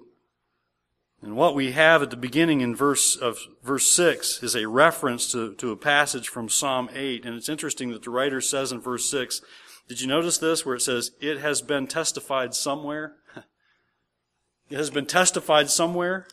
And 1.23 1.37
what 1.37 1.54
we 1.54 1.73
have 1.73 2.02
at 2.02 2.11
the 2.11 2.16
beginning 2.16 2.61
in 2.61 2.76
verse 2.76 3.16
of 3.16 3.38
verse 3.62 3.87
6 3.90 4.42
is 4.42 4.54
a 4.54 4.68
reference 4.68 5.30
to, 5.32 5.54
to 5.54 5.73
a 5.73 5.76
passage 5.76 6.28
from 6.28 6.49
Psalm 6.49 6.90
8. 6.92 7.25
And 7.25 7.35
it's 7.35 7.49
interesting 7.49 7.90
that 7.90 8.02
the 8.02 8.11
writer 8.11 8.40
says 8.40 8.70
in 8.70 8.80
verse 8.80 9.11
6, 9.11 9.40
did 9.88 10.00
you 10.00 10.06
notice 10.06 10.38
this 10.38 10.66
where 10.66 10.75
it 10.75 10.82
says, 10.82 11.12
it 11.20 11.38
has 11.38 11.62
been 11.62 11.87
testified 11.87 12.54
somewhere? 12.54 13.16
it 14.70 14.76
has 14.76 14.90
been 14.90 15.06
testified 15.06 15.70
somewhere. 15.70 16.26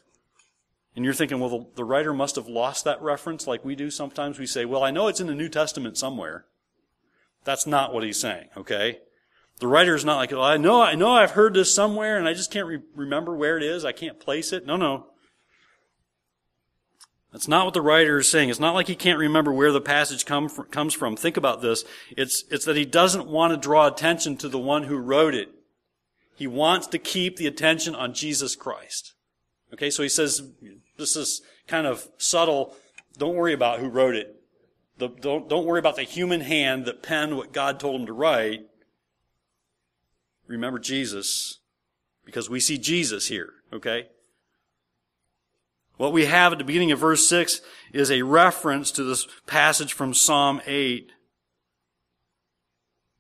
And 0.95 1.05
you're 1.05 1.13
thinking, 1.13 1.39
well, 1.39 1.49
the, 1.49 1.65
the, 1.75 1.85
writer 1.85 2.13
must 2.13 2.35
have 2.35 2.47
lost 2.47 2.83
that 2.83 3.01
reference 3.01 3.47
like 3.47 3.65
we 3.65 3.75
do 3.75 3.89
sometimes. 3.89 4.37
We 4.37 4.45
say, 4.45 4.65
well, 4.65 4.83
I 4.83 4.91
know 4.91 5.07
it's 5.07 5.19
in 5.19 5.27
the 5.27 5.33
New 5.33 5.49
Testament 5.49 5.97
somewhere. 5.97 6.45
That's 7.45 7.65
not 7.65 7.93
what 7.93 8.03
he's 8.03 8.19
saying, 8.19 8.49
okay? 8.55 8.99
The 9.60 9.67
writer's 9.67 10.03
not 10.03 10.17
like, 10.17 10.31
well, 10.31 10.41
I 10.41 10.57
know, 10.57 10.81
I 10.81 10.95
know 10.95 11.12
I've 11.12 11.31
heard 11.31 11.53
this 11.53 11.74
somewhere 11.74 12.17
and 12.17 12.27
I 12.27 12.33
just 12.33 12.51
can't 12.51 12.67
re- 12.67 12.81
remember 12.95 13.36
where 13.36 13.57
it 13.57 13.63
is. 13.63 13.86
I 13.86 13.91
can't 13.91 14.19
place 14.19 14.51
it. 14.51 14.65
No, 14.65 14.75
no. 14.75 15.07
That's 17.31 17.48
not 17.48 17.65
what 17.65 17.74
the 17.74 17.81
writer 17.81 18.19
is 18.19 18.29
saying. 18.29 18.50
It's 18.50 18.60
not 18.60 18.75
like 18.75 18.88
he 18.88 18.95
can't 18.95 19.17
remember 19.17 19.51
where 19.51 19.72
the 19.72 19.81
passage 19.81 20.25
come 20.25 20.50
from, 20.50 20.65
comes 20.65 20.93
from. 20.93 21.15
Think 21.15 21.36
about 21.36 21.62
this. 21.62 21.83
It's, 22.15 22.43
it's 22.51 22.65
that 22.65 22.75
he 22.75 22.86
doesn't 22.86 23.27
want 23.27 23.51
to 23.51 23.57
draw 23.57 23.88
attention 23.88 24.38
to 24.38 24.50
the 24.50 24.60
one 24.60 24.83
who 24.83 24.98
wrote 24.98 25.33
it. 25.33 25.50
He 26.36 26.45
wants 26.45 26.88
to 26.88 27.00
keep 27.00 27.38
the 27.38 27.48
attention 27.48 27.95
on 27.95 28.13
Jesus 28.13 28.55
Christ. 28.55 29.13
Okay, 29.74 29.89
so 29.89 30.03
he 30.03 30.10
says, 30.10 30.43
this 30.98 31.15
is 31.15 31.41
kind 31.67 31.88
of 31.88 32.07
subtle. 32.17 32.75
Don't 33.17 33.36
worry 33.36 33.53
about 33.53 33.79
who 33.79 33.88
wrote 33.88 34.15
it. 34.15 34.36
The, 34.98 35.07
don't, 35.07 35.50
don't 35.50 35.65
worry 35.65 35.79
about 35.79 35.95
the 35.95 36.03
human 36.03 36.41
hand 36.41 36.86
that 36.86 37.01
penned 37.01 37.36
what 37.36 37.51
God 37.51 37.79
told 37.79 38.01
him 38.01 38.07
to 38.07 38.13
write. 38.13 38.62
Remember 40.53 40.77
Jesus, 40.77 41.60
because 42.25 42.48
we 42.48 42.60
see 42.60 42.77
Jesus 42.77 43.27
here, 43.27 43.53
okay? 43.74 44.07
What 45.98 46.13
we 46.13 46.25
have 46.25 46.51
at 46.51 46.60
the 46.60 46.63
beginning 46.63 46.91
of 46.91 47.00
verse 47.00 47.27
6 47.27 47.60
is 47.91 48.12
a 48.12 48.22
reference 48.22 48.91
to 48.91 49.03
this 49.03 49.27
passage 49.48 49.93
from 49.93 50.13
Psalm 50.13 50.62
8. 50.67 51.12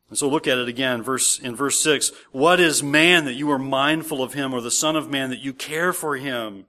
And 0.09 0.17
so 0.17 0.29
look 0.29 0.47
at 0.47 0.59
it 0.59 0.67
again, 0.67 1.01
verse, 1.01 1.39
in 1.39 1.55
verse 1.55 1.81
6. 1.81 2.11
What 2.31 2.59
is 2.59 2.83
man 2.83 3.25
that 3.25 3.33
you 3.33 3.49
are 3.49 3.57
mindful 3.57 4.21
of 4.21 4.35
him, 4.35 4.53
or 4.53 4.61
the 4.61 4.69
Son 4.69 4.95
of 4.95 5.09
Man 5.09 5.31
that 5.31 5.39
you 5.39 5.53
care 5.53 5.91
for 5.91 6.17
him? 6.17 6.67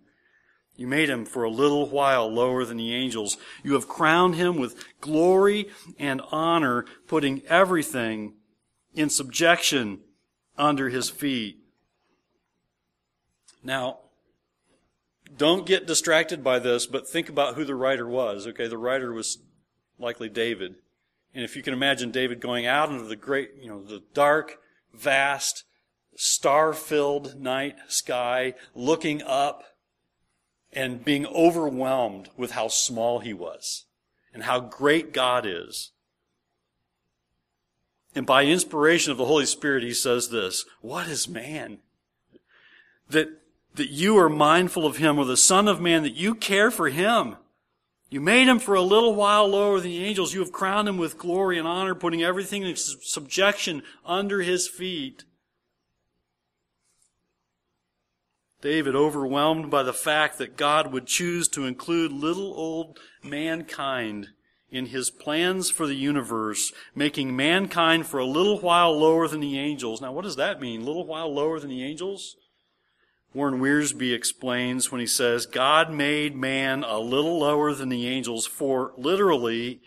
You 0.76 0.86
made 0.86 1.10
him 1.10 1.26
for 1.26 1.44
a 1.44 1.50
little 1.50 1.90
while 1.90 2.32
lower 2.32 2.64
than 2.64 2.78
the 2.78 2.94
angels. 2.94 3.36
You 3.62 3.74
have 3.74 3.86
crowned 3.86 4.34
him 4.34 4.56
with 4.56 4.82
glory 5.02 5.68
and 5.98 6.22
honor, 6.32 6.86
putting 7.06 7.42
everything 7.48 8.36
in 8.94 9.10
subjection 9.10 10.00
under 10.56 10.88
his 10.88 11.10
feet. 11.10 11.58
Now, 13.62 13.98
don't 15.36 15.66
get 15.66 15.86
distracted 15.86 16.44
by 16.44 16.58
this, 16.58 16.86
but 16.86 17.08
think 17.08 17.28
about 17.28 17.54
who 17.54 17.64
the 17.64 17.74
writer 17.74 18.06
was. 18.06 18.46
Okay, 18.46 18.68
the 18.68 18.78
writer 18.78 19.12
was 19.12 19.38
likely 19.98 20.28
David. 20.28 20.76
And 21.34 21.42
if 21.44 21.56
you 21.56 21.62
can 21.62 21.74
imagine 21.74 22.10
David 22.10 22.40
going 22.40 22.66
out 22.66 22.90
into 22.90 23.04
the 23.04 23.16
great, 23.16 23.50
you 23.60 23.68
know, 23.68 23.82
the 23.82 24.02
dark, 24.12 24.58
vast, 24.92 25.64
star-filled 26.16 27.40
night 27.40 27.76
sky, 27.88 28.54
looking 28.74 29.22
up 29.22 29.64
and 30.72 31.04
being 31.04 31.26
overwhelmed 31.26 32.30
with 32.36 32.52
how 32.52 32.68
small 32.68 33.18
he 33.18 33.32
was 33.32 33.86
and 34.32 34.44
how 34.44 34.60
great 34.60 35.12
God 35.12 35.44
is. 35.46 35.90
And 38.14 38.26
by 38.26 38.44
inspiration 38.44 39.10
of 39.12 39.18
the 39.18 39.26
Holy 39.26 39.46
Spirit, 39.46 39.82
he 39.82 39.92
says 39.92 40.28
this, 40.28 40.64
what 40.80 41.08
is 41.08 41.28
man? 41.28 41.78
That 43.08 43.28
that 43.74 43.90
you 43.90 44.16
are 44.18 44.28
mindful 44.28 44.86
of 44.86 44.98
him, 44.98 45.18
or 45.18 45.24
the 45.24 45.36
Son 45.36 45.68
of 45.68 45.80
Man, 45.80 46.02
that 46.04 46.14
you 46.14 46.34
care 46.34 46.70
for 46.70 46.88
him. 46.88 47.36
You 48.08 48.20
made 48.20 48.46
him 48.46 48.60
for 48.60 48.74
a 48.74 48.80
little 48.80 49.14
while 49.14 49.48
lower 49.48 49.80
than 49.80 49.90
the 49.90 50.04
angels. 50.04 50.32
You 50.32 50.40
have 50.40 50.52
crowned 50.52 50.88
him 50.88 50.98
with 50.98 51.18
glory 51.18 51.58
and 51.58 51.66
honor, 51.66 51.94
putting 51.94 52.22
everything 52.22 52.62
in 52.62 52.76
subjection 52.76 53.82
under 54.06 54.42
his 54.42 54.68
feet. 54.68 55.24
David, 58.60 58.94
overwhelmed 58.94 59.70
by 59.70 59.82
the 59.82 59.92
fact 59.92 60.38
that 60.38 60.56
God 60.56 60.92
would 60.92 61.06
choose 61.06 61.48
to 61.48 61.66
include 61.66 62.12
little 62.12 62.54
old 62.54 62.98
mankind 63.22 64.28
in 64.74 64.86
his 64.86 65.08
plans 65.08 65.70
for 65.70 65.86
the 65.86 65.94
universe, 65.94 66.72
making 66.96 67.36
mankind 67.36 68.06
for 68.06 68.18
a 68.18 68.26
little 68.26 68.58
while 68.58 68.98
lower 68.98 69.28
than 69.28 69.38
the 69.38 69.56
angels. 69.56 70.00
Now, 70.00 70.12
what 70.12 70.24
does 70.24 70.34
that 70.36 70.60
mean? 70.60 70.82
A 70.82 70.84
Little 70.84 71.06
while 71.06 71.32
lower 71.32 71.60
than 71.60 71.70
the 71.70 71.84
angels? 71.84 72.36
Warren 73.32 73.60
Wiersbe 73.60 74.12
explains 74.12 74.90
when 74.90 75.00
he 75.00 75.06
says, 75.06 75.46
God 75.46 75.92
made 75.92 76.34
man 76.34 76.82
a 76.82 76.98
little 76.98 77.38
lower 77.38 77.72
than 77.72 77.88
the 77.88 78.08
angels 78.08 78.46
for 78.46 78.92
literally 78.96 79.80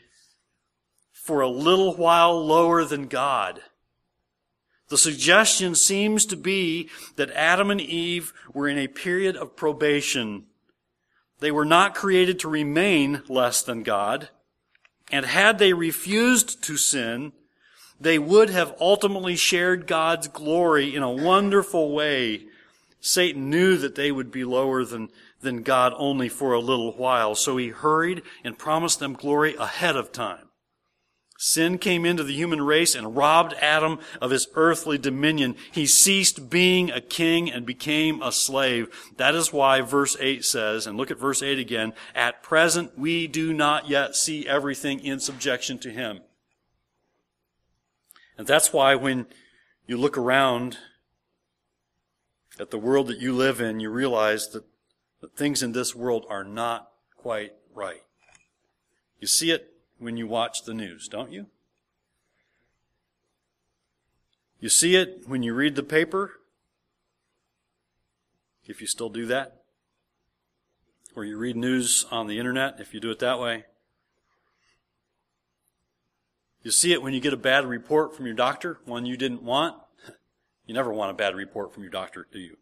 for 1.11 1.41
a 1.41 1.49
little 1.49 1.93
while 1.93 2.45
lower 2.45 2.85
than 2.85 3.07
God. 3.07 3.61
The 4.87 4.97
suggestion 4.97 5.75
seems 5.75 6.25
to 6.27 6.37
be 6.37 6.89
that 7.17 7.31
Adam 7.31 7.69
and 7.71 7.81
Eve 7.81 8.31
were 8.53 8.69
in 8.69 8.77
a 8.77 8.87
period 8.87 9.35
of 9.35 9.57
probation. 9.57 10.45
They 11.39 11.51
were 11.51 11.65
not 11.65 11.93
created 11.93 12.39
to 12.39 12.47
remain 12.47 13.23
less 13.27 13.61
than 13.61 13.83
God. 13.83 14.29
And 15.11 15.25
had 15.25 15.59
they 15.59 15.73
refused 15.73 16.63
to 16.63 16.77
sin, 16.77 17.31
they 17.99 18.19
would 18.19 18.49
have 18.49 18.75
ultimately 18.79 19.35
shared 19.35 19.87
God's 19.87 20.27
glory 20.27 20.95
in 20.95 21.03
a 21.03 21.11
wonderful 21.11 21.93
way 21.93 22.47
Satan 22.99 23.49
knew 23.49 23.77
that 23.77 23.95
they 23.95 24.11
would 24.11 24.31
be 24.31 24.43
lower 24.43 24.83
than, 24.83 25.09
than 25.41 25.63
God 25.63 25.93
only 25.95 26.29
for 26.29 26.53
a 26.53 26.59
little 26.59 26.91
while, 26.91 27.35
so 27.35 27.57
he 27.57 27.69
hurried 27.69 28.21
and 28.43 28.57
promised 28.57 28.99
them 28.99 29.13
glory 29.13 29.55
ahead 29.55 29.95
of 29.95 30.11
time. 30.11 30.46
Sin 31.37 31.77
came 31.77 32.03
into 32.03 32.23
the 32.23 32.33
human 32.33 32.61
race 32.63 32.95
and 32.95 33.15
robbed 33.15 33.53
Adam 33.61 33.99
of 34.19 34.31
his 34.31 34.47
earthly 34.55 34.97
dominion. 34.97 35.55
He 35.71 35.85
ceased 35.85 36.49
being 36.49 36.89
a 36.89 36.99
king 36.99 37.51
and 37.51 37.63
became 37.63 38.23
a 38.23 38.31
slave. 38.31 38.89
That 39.17 39.35
is 39.35 39.53
why 39.53 39.81
verse 39.81 40.17
8 40.19 40.43
says, 40.43 40.87
and 40.87 40.97
look 40.97 41.11
at 41.11 41.19
verse 41.19 41.43
8 41.43 41.59
again, 41.59 41.93
at 42.15 42.41
present 42.41 42.97
we 42.97 43.27
do 43.27 43.53
not 43.53 43.87
yet 43.87 44.15
see 44.15 44.47
everything 44.47 44.99
in 44.99 45.19
subjection 45.19 45.77
to 45.79 45.91
him. 45.91 46.21
And 48.35 48.47
that's 48.47 48.73
why 48.73 48.95
when 48.95 49.27
you 49.85 49.97
look 49.97 50.17
around 50.17 50.77
at 52.59 52.71
the 52.71 52.79
world 52.79 53.07
that 53.07 53.19
you 53.19 53.31
live 53.33 53.61
in, 53.61 53.79
you 53.79 53.91
realize 53.91 54.49
that, 54.49 54.63
that 55.21 55.37
things 55.37 55.61
in 55.61 55.71
this 55.71 55.95
world 55.95 56.25
are 56.29 56.43
not 56.43 56.89
quite 57.15 57.53
right. 57.75 58.01
You 59.19 59.27
see 59.27 59.51
it 59.51 59.76
when 59.99 60.17
you 60.17 60.27
watch 60.27 60.63
the 60.63 60.73
news, 60.73 61.07
don't 61.07 61.31
you? 61.31 61.47
You 64.59 64.69
see 64.69 64.95
it 64.95 65.23
when 65.27 65.43
you 65.43 65.53
read 65.53 65.75
the 65.75 65.83
paper, 65.83 66.39
if 68.65 68.81
you 68.81 68.87
still 68.87 69.09
do 69.09 69.25
that. 69.27 69.61
Or 71.15 71.23
you 71.23 71.37
read 71.37 71.55
news 71.55 72.05
on 72.11 72.27
the 72.27 72.37
internet, 72.37 72.79
if 72.79 72.93
you 72.93 72.99
do 72.99 73.09
it 73.09 73.19
that 73.19 73.39
way. 73.39 73.65
You 76.63 76.71
see 76.71 76.91
it 76.91 77.01
when 77.01 77.13
you 77.13 77.19
get 77.19 77.33
a 77.33 77.37
bad 77.37 77.65
report 77.65 78.15
from 78.15 78.25
your 78.25 78.35
doctor, 78.35 78.79
one 78.85 79.05
you 79.05 79.17
didn't 79.17 79.43
want. 79.43 79.75
You 80.65 80.73
never 80.73 80.91
want 80.91 81.11
a 81.11 81.13
bad 81.13 81.33
report 81.33 81.73
from 81.73 81.83
your 81.83 81.91
doctor, 81.93 82.27
do 82.29 82.39
you? 82.39 82.57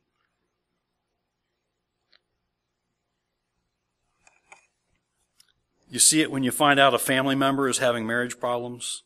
You 5.90 6.00
see 6.00 6.22
it 6.22 6.32
when 6.32 6.44
you 6.44 6.52
find 6.52 6.80
out 6.80 6.94
a 6.94 7.00
family 7.00 7.36
member 7.36 7.70
is 7.70 7.78
having 7.78 8.08
marriage 8.08 8.40
problems. 8.40 9.04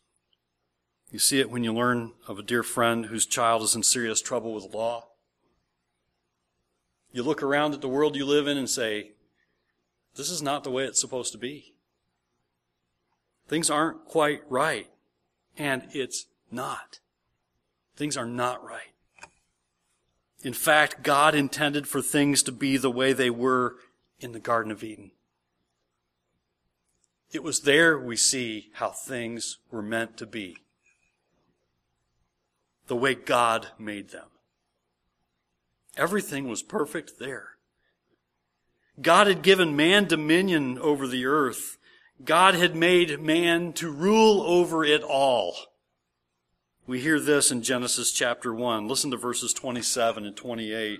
You 1.12 1.20
see 1.20 1.40
it 1.40 1.50
when 1.50 1.64
you 1.64 1.74
learn 1.74 2.14
of 2.28 2.40
a 2.40 2.44
dear 2.44 2.64
friend 2.64 3.08
whose 3.08 3.26
child 3.26 3.64
is 3.64 3.76
in 3.76 3.84
serious 3.84 4.22
trouble 4.22 4.54
with 4.54 4.70
the 4.70 4.78
law. 4.78 5.08
You 7.12 7.24
look 7.24 7.42
around 7.42 7.74
at 7.74 7.82
the 7.82 7.88
world 7.88 8.16
you 8.16 8.26
live 8.26 8.48
in 8.48 8.58
and 8.58 8.70
say, 8.70 9.12
this 10.16 10.30
is 10.30 10.42
not 10.42 10.64
the 10.64 10.72
way 10.72 10.86
it's 10.86 11.02
supposed 11.02 11.32
to 11.32 11.38
be. 11.38 11.74
Things 13.48 13.70
aren't 13.70 14.06
quite 14.06 14.42
right. 14.50 14.88
And 15.58 15.84
it's 15.92 16.28
not. 16.52 17.00
Things 17.96 18.16
are 18.16 18.26
not 18.26 18.64
right. 18.64 18.94
In 20.44 20.54
fact, 20.54 21.04
God 21.04 21.36
intended 21.36 21.88
for 21.88 22.02
things 22.02 22.44
to 22.44 22.52
be 22.52 22.78
the 22.78 22.92
way 22.92 23.12
they 23.12 23.30
were 23.30 23.76
in 24.20 24.32
the 24.32 24.40
Garden 24.40 24.72
of 24.72 24.84
Eden. 24.84 25.12
It 27.32 27.44
was 27.44 27.62
there 27.62 27.98
we 28.00 28.16
see 28.16 28.70
how 28.74 28.90
things 28.90 29.58
were 29.72 29.82
meant 29.82 30.18
to 30.18 30.26
be. 30.26 30.58
The 32.88 32.96
way 32.96 33.14
God 33.14 33.68
made 33.78 34.10
them. 34.10 34.28
Everything 35.96 36.48
was 36.48 36.64
perfect 36.64 37.20
there. 37.20 37.50
God 39.02 39.28
had 39.28 39.44
given 39.44 39.76
man 39.76 40.06
dominion 40.06 40.80
over 40.80 41.08
the 41.08 41.26
earth. 41.26 41.78
God 42.24 42.56
had 42.56 42.76
made 42.76 43.22
man 43.22 43.74
to 43.74 43.92
rule 43.92 44.42
over 44.42 44.84
it 44.84 45.04
all. 45.04 45.56
We 46.88 47.00
hear 47.00 47.20
this 47.20 47.52
in 47.52 47.62
Genesis 47.62 48.12
chapter 48.12 48.54
1. 48.54 48.88
Listen 48.88 49.12
to 49.12 49.18
verses 49.18 49.54
27 49.54 50.26
and 50.26 50.36
28. 50.36 51.00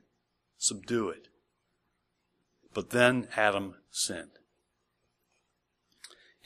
Subdue 0.61 1.09
it. 1.09 1.27
But 2.71 2.91
then 2.91 3.27
Adam 3.35 3.73
sinned. 3.89 4.37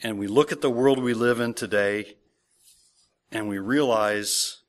And 0.02 0.18
we 0.18 0.26
look 0.26 0.52
at 0.52 0.62
the 0.62 0.70
world 0.70 1.02
we 1.02 1.12
live 1.12 1.38
in 1.38 1.52
today 1.52 2.16
and 3.30 3.46
we 3.46 3.58
realize 3.58 4.62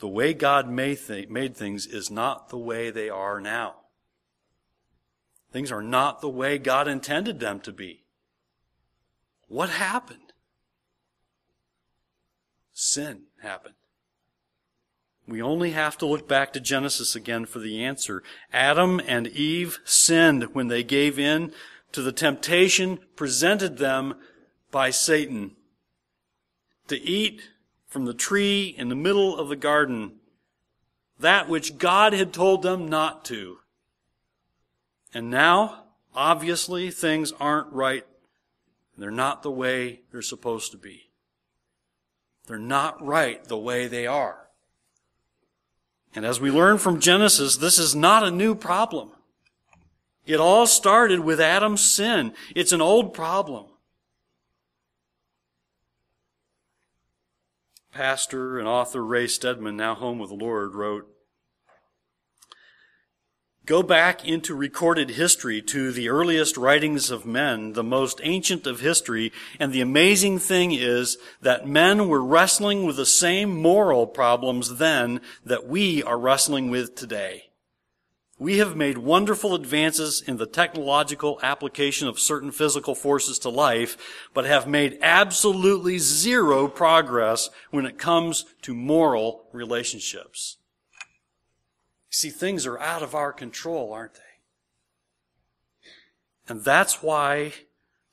the 0.00 0.08
way 0.08 0.34
God 0.34 0.68
made, 0.68 0.98
th- 1.06 1.28
made 1.28 1.56
things 1.56 1.86
is 1.86 2.10
not 2.10 2.48
the 2.48 2.58
way 2.58 2.90
they 2.90 3.08
are 3.08 3.40
now. 3.40 3.76
Things 5.52 5.70
are 5.70 5.80
not 5.80 6.20
the 6.20 6.28
way 6.28 6.58
God 6.58 6.88
intended 6.88 7.38
them 7.38 7.60
to 7.60 7.72
be. 7.72 8.02
What 9.46 9.70
happened? 9.70 10.32
Sin 12.72 13.26
happened. 13.42 13.74
We 15.28 15.42
only 15.42 15.72
have 15.72 15.98
to 15.98 16.06
look 16.06 16.28
back 16.28 16.52
to 16.52 16.60
Genesis 16.60 17.16
again 17.16 17.46
for 17.46 17.58
the 17.58 17.82
answer. 17.82 18.22
Adam 18.52 19.00
and 19.06 19.26
Eve 19.26 19.80
sinned 19.84 20.54
when 20.54 20.68
they 20.68 20.84
gave 20.84 21.18
in 21.18 21.52
to 21.92 22.02
the 22.02 22.12
temptation 22.12 23.00
presented 23.16 23.78
them 23.78 24.14
by 24.70 24.90
Satan 24.90 25.56
to 26.88 27.00
eat 27.00 27.42
from 27.88 28.04
the 28.04 28.14
tree 28.14 28.74
in 28.76 28.88
the 28.88 28.94
middle 28.94 29.38
of 29.38 29.48
the 29.48 29.56
garden, 29.56 30.16
that 31.18 31.48
which 31.48 31.78
God 31.78 32.12
had 32.12 32.32
told 32.32 32.62
them 32.62 32.88
not 32.88 33.24
to. 33.26 33.58
And 35.14 35.30
now, 35.30 35.84
obviously, 36.14 36.90
things 36.90 37.32
aren't 37.40 37.72
right. 37.72 38.04
They're 38.98 39.10
not 39.10 39.42
the 39.42 39.50
way 39.50 40.02
they're 40.12 40.22
supposed 40.22 40.72
to 40.72 40.78
be. 40.78 41.10
They're 42.46 42.58
not 42.58 43.04
right 43.04 43.42
the 43.44 43.56
way 43.56 43.88
they 43.88 44.06
are. 44.06 44.45
And 46.16 46.24
as 46.24 46.40
we 46.40 46.50
learn 46.50 46.78
from 46.78 46.98
Genesis, 46.98 47.58
this 47.58 47.78
is 47.78 47.94
not 47.94 48.24
a 48.24 48.30
new 48.30 48.56
problem. 48.56 49.10
It 50.24 50.40
all 50.40 50.66
started 50.66 51.20
with 51.20 51.40
Adam's 51.40 51.84
sin. 51.84 52.34
It's 52.56 52.72
an 52.72 52.80
old 52.80 53.14
problem. 53.14 53.66
pastor 57.96 58.58
and 58.58 58.68
author 58.68 59.02
Ray 59.02 59.26
Stedman, 59.26 59.76
now 59.76 59.94
home 59.94 60.18
with 60.18 60.28
the 60.28 60.36
Lord, 60.36 60.74
wrote, 60.74 61.08
Go 63.66 63.82
back 63.82 64.24
into 64.24 64.54
recorded 64.54 65.10
history 65.10 65.60
to 65.60 65.90
the 65.90 66.08
earliest 66.08 66.56
writings 66.56 67.10
of 67.10 67.26
men, 67.26 67.72
the 67.72 67.82
most 67.82 68.20
ancient 68.22 68.64
of 68.64 68.78
history, 68.78 69.32
and 69.58 69.72
the 69.72 69.80
amazing 69.80 70.38
thing 70.38 70.70
is 70.70 71.18
that 71.40 71.66
men 71.66 72.06
were 72.06 72.22
wrestling 72.22 72.84
with 72.84 72.94
the 72.94 73.04
same 73.04 73.60
moral 73.60 74.06
problems 74.06 74.76
then 74.76 75.20
that 75.44 75.66
we 75.66 76.00
are 76.04 76.16
wrestling 76.16 76.70
with 76.70 76.94
today. 76.94 77.46
We 78.38 78.58
have 78.58 78.76
made 78.76 78.98
wonderful 78.98 79.52
advances 79.52 80.22
in 80.22 80.36
the 80.36 80.46
technological 80.46 81.40
application 81.42 82.06
of 82.06 82.20
certain 82.20 82.52
physical 82.52 82.94
forces 82.94 83.36
to 83.40 83.48
life, 83.48 84.28
but 84.32 84.44
have 84.44 84.68
made 84.68 85.00
absolutely 85.02 85.98
zero 85.98 86.68
progress 86.68 87.50
when 87.72 87.84
it 87.84 87.98
comes 87.98 88.44
to 88.62 88.74
moral 88.74 89.48
relationships. 89.52 90.58
See, 92.16 92.30
things 92.30 92.64
are 92.64 92.80
out 92.80 93.02
of 93.02 93.14
our 93.14 93.30
control, 93.30 93.92
aren't 93.92 94.14
they? 94.14 94.20
And 96.48 96.64
that's 96.64 97.02
why 97.02 97.52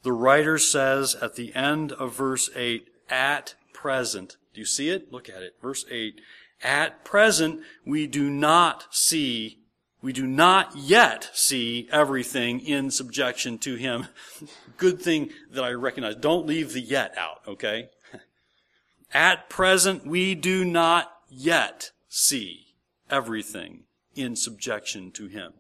the 0.01 0.11
writer 0.11 0.57
says 0.57 1.15
at 1.15 1.37
the 1.37 1.55
end 1.55 1.93
of 1.93 2.13
verse 2.13 2.49
8, 2.53 2.85
at 3.09 3.55
present. 3.71 4.35
Do 4.53 4.59
you 4.59 4.65
see 4.65 4.89
it? 4.89 5.13
Look 5.13 5.29
at 5.29 5.41
it. 5.41 5.53
Verse 5.61 5.85
8. 5.89 6.19
At 6.61 7.05
present, 7.05 7.61
we 7.85 8.05
do 8.05 8.29
not 8.29 8.93
see 8.93 9.59
we 10.01 10.11
do 10.11 10.27
not 10.27 10.75
yet 10.75 11.29
see 11.33 11.87
everything 11.89 12.59
in 12.59 12.91
subjection 12.91 13.57
to 13.59 13.75
Him. 13.75 14.09
Good 14.77 15.01
thing 15.01 15.29
that 15.49 15.63
I 15.63 15.71
recognize. 15.71 16.17
Don't 16.17 16.45
leave 16.45 16.73
the 16.73 16.81
yet 16.81 17.17
out, 17.17 17.39
okay? 17.47 17.87
At 19.13 19.47
present, 19.47 20.05
we 20.05 20.35
do 20.35 20.65
not 20.65 21.09
yet 21.29 21.91
see 22.09 22.75
everything 23.09 23.85
in 24.15 24.35
subjection 24.35 25.11
to 25.11 25.27
Him. 25.27 25.53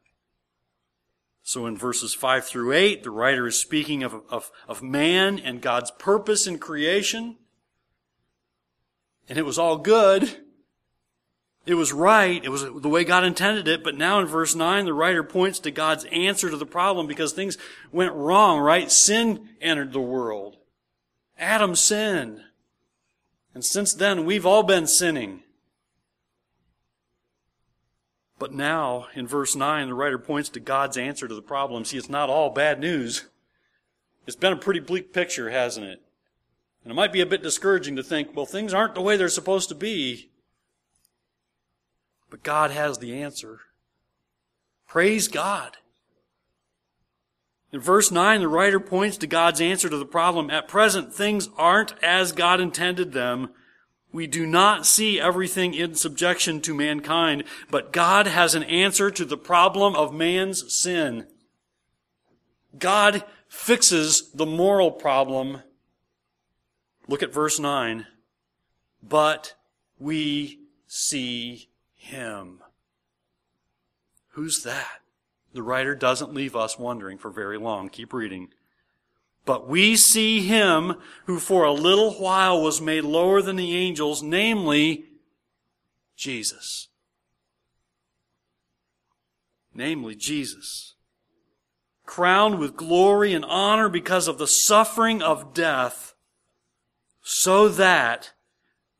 So 1.43 1.65
in 1.65 1.77
verses 1.77 2.13
5 2.13 2.45
through 2.45 2.71
8, 2.71 3.03
the 3.03 3.11
writer 3.11 3.47
is 3.47 3.59
speaking 3.59 4.03
of, 4.03 4.21
of, 4.29 4.51
of 4.67 4.81
man 4.81 5.39
and 5.39 5.61
God's 5.61 5.91
purpose 5.91 6.47
in 6.47 6.57
creation. 6.57 7.35
And 9.27 9.37
it 9.37 9.45
was 9.45 9.59
all 9.59 9.77
good 9.77 10.37
it 11.65 11.75
was 11.75 11.93
right. 11.93 12.43
It 12.43 12.49
was 12.49 12.63
the 12.63 12.89
way 12.89 13.05
God 13.05 13.23
intended 13.23 13.67
it. 13.67 13.83
But 13.83 13.95
now 13.95 14.19
in 14.19 14.25
verse 14.25 14.53
9, 14.53 14.85
the 14.85 14.93
writer 14.93 15.23
points 15.23 15.59
to 15.59 15.71
God's 15.71 16.05
answer 16.05 16.49
to 16.49 16.57
the 16.57 16.65
problem 16.65 17.07
because 17.07 17.31
things 17.31 17.57
went 17.91 18.13
wrong, 18.13 18.59
right? 18.59 18.91
Sin 18.91 19.49
entered 19.61 19.93
the 19.93 20.01
world. 20.01 20.57
Adam 21.37 21.75
sinned. 21.75 22.41
And 23.53 23.63
since 23.63 23.93
then, 23.93 24.25
we've 24.25 24.45
all 24.45 24.63
been 24.63 24.87
sinning. 24.87 25.43
But 28.43 28.51
now, 28.51 29.07
in 29.15 29.25
verse 29.25 29.55
9, 29.55 29.87
the 29.87 29.93
writer 29.93 30.19
points 30.19 30.49
to 30.49 30.59
God's 30.59 30.97
answer 30.97 31.29
to 31.29 31.33
the 31.33 31.41
problem. 31.41 31.85
See, 31.85 31.97
it's 31.97 32.09
not 32.09 32.29
all 32.29 32.49
bad 32.49 32.77
news. 32.77 33.29
It's 34.27 34.35
been 34.35 34.51
a 34.51 34.57
pretty 34.57 34.81
bleak 34.81 35.13
picture, 35.13 35.49
hasn't 35.49 35.85
it? 35.85 36.01
And 36.83 36.91
it 36.91 36.93
might 36.93 37.13
be 37.13 37.21
a 37.21 37.25
bit 37.25 37.41
discouraging 37.41 37.95
to 37.95 38.03
think, 38.03 38.35
well, 38.35 38.45
things 38.45 38.73
aren't 38.73 38.95
the 38.95 39.01
way 39.01 39.15
they're 39.15 39.29
supposed 39.29 39.69
to 39.69 39.75
be. 39.75 40.29
But 42.29 42.43
God 42.43 42.71
has 42.71 42.97
the 42.97 43.17
answer. 43.23 43.61
Praise 44.89 45.29
God. 45.29 45.77
In 47.71 47.79
verse 47.79 48.11
9, 48.11 48.41
the 48.41 48.49
writer 48.49 48.81
points 48.81 49.15
to 49.19 49.25
God's 49.25 49.61
answer 49.61 49.87
to 49.87 49.97
the 49.97 50.05
problem. 50.05 50.49
At 50.49 50.67
present, 50.67 51.13
things 51.13 51.47
aren't 51.57 51.93
as 52.03 52.33
God 52.33 52.59
intended 52.59 53.13
them. 53.13 53.51
We 54.13 54.27
do 54.27 54.45
not 54.45 54.85
see 54.85 55.19
everything 55.19 55.73
in 55.73 55.95
subjection 55.95 56.61
to 56.61 56.75
mankind, 56.75 57.43
but 57.71 57.91
God 57.91 58.27
has 58.27 58.53
an 58.53 58.61
answer 58.63 59.09
to 59.09 59.25
the 59.25 59.37
problem 59.37 59.95
of 59.95 60.13
man's 60.13 60.71
sin. 60.73 61.25
God 62.77 63.23
fixes 63.47 64.31
the 64.31 64.45
moral 64.45 64.91
problem. 64.91 65.63
Look 67.07 67.23
at 67.23 67.33
verse 67.33 67.59
9. 67.59 68.05
But 69.01 69.55
we 69.97 70.59
see 70.85 71.69
him. 71.95 72.61
Who's 74.29 74.63
that? 74.63 75.01
The 75.53 75.63
writer 75.63 75.95
doesn't 75.95 76.33
leave 76.33 76.55
us 76.55 76.77
wondering 76.77 77.17
for 77.17 77.31
very 77.31 77.57
long. 77.57 77.89
Keep 77.89 78.13
reading. 78.13 78.49
But 79.45 79.67
we 79.67 79.95
see 79.95 80.41
him 80.41 80.95
who 81.25 81.39
for 81.39 81.65
a 81.65 81.73
little 81.73 82.13
while 82.13 82.61
was 82.61 82.79
made 82.79 83.03
lower 83.03 83.41
than 83.41 83.57
the 83.57 83.75
angels, 83.75 84.23
namely 84.23 85.05
Jesus. 86.15 86.87
Namely 89.73 90.15
Jesus. 90.15 90.95
Crowned 92.05 92.59
with 92.59 92.77
glory 92.77 93.33
and 93.33 93.43
honor 93.45 93.89
because 93.89 94.27
of 94.27 94.37
the 94.37 94.47
suffering 94.47 95.21
of 95.21 95.53
death, 95.53 96.13
so 97.21 97.67
that 97.67 98.33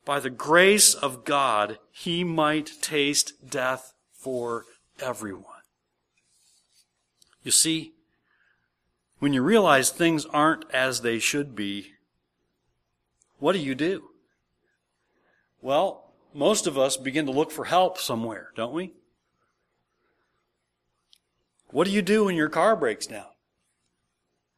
by 0.05 0.19
the 0.19 0.29
grace 0.29 0.93
of 0.93 1.23
God 1.23 1.79
he 1.91 2.23
might 2.23 2.81
taste 2.81 3.49
death 3.49 3.93
for 4.11 4.65
everyone. 4.99 5.45
You 7.43 7.51
see, 7.51 7.93
when 9.23 9.31
you 9.31 9.41
realize 9.41 9.89
things 9.89 10.25
aren't 10.25 10.69
as 10.71 10.99
they 10.99 11.17
should 11.17 11.55
be, 11.55 11.93
what 13.39 13.53
do 13.53 13.59
you 13.59 13.73
do? 13.73 14.09
Well, 15.61 16.11
most 16.33 16.67
of 16.67 16.77
us 16.77 16.97
begin 16.97 17.25
to 17.27 17.31
look 17.31 17.49
for 17.49 17.63
help 17.63 17.97
somewhere, 17.97 18.49
don't 18.57 18.73
we? 18.73 18.91
What 21.69 21.87
do 21.87 21.91
you 21.91 22.01
do 22.01 22.25
when 22.25 22.35
your 22.35 22.49
car 22.49 22.75
breaks 22.75 23.07
down? 23.07 23.27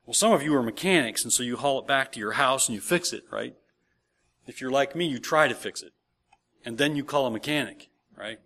Well, 0.03 0.15
some 0.15 0.31
of 0.31 0.41
you 0.41 0.55
are 0.55 0.63
mechanics, 0.63 1.23
and 1.23 1.31
so 1.31 1.43
you 1.43 1.57
haul 1.57 1.77
it 1.81 1.87
back 1.87 2.11
to 2.13 2.19
your 2.19 2.31
house 2.31 2.67
and 2.67 2.73
you 2.73 2.81
fix 2.81 3.13
it, 3.13 3.25
right? 3.29 3.53
If 4.47 4.61
you're 4.61 4.71
like 4.71 4.95
me, 4.95 5.05
you 5.05 5.19
try 5.19 5.47
to 5.47 5.53
fix 5.53 5.83
it. 5.83 5.93
And 6.65 6.79
then 6.79 6.95
you 6.95 7.03
call 7.03 7.27
a 7.27 7.31
mechanic, 7.31 7.89
right? 8.17 8.39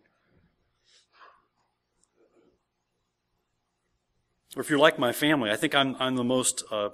Or 4.55 4.61
if 4.61 4.69
you're 4.69 4.79
like 4.79 4.97
my 4.97 5.11
family, 5.11 5.51
I 5.51 5.55
think 5.55 5.75
I'm, 5.75 5.95
I'm 5.99 6.15
the 6.15 6.23
most 6.23 6.63
uh, 6.71 6.89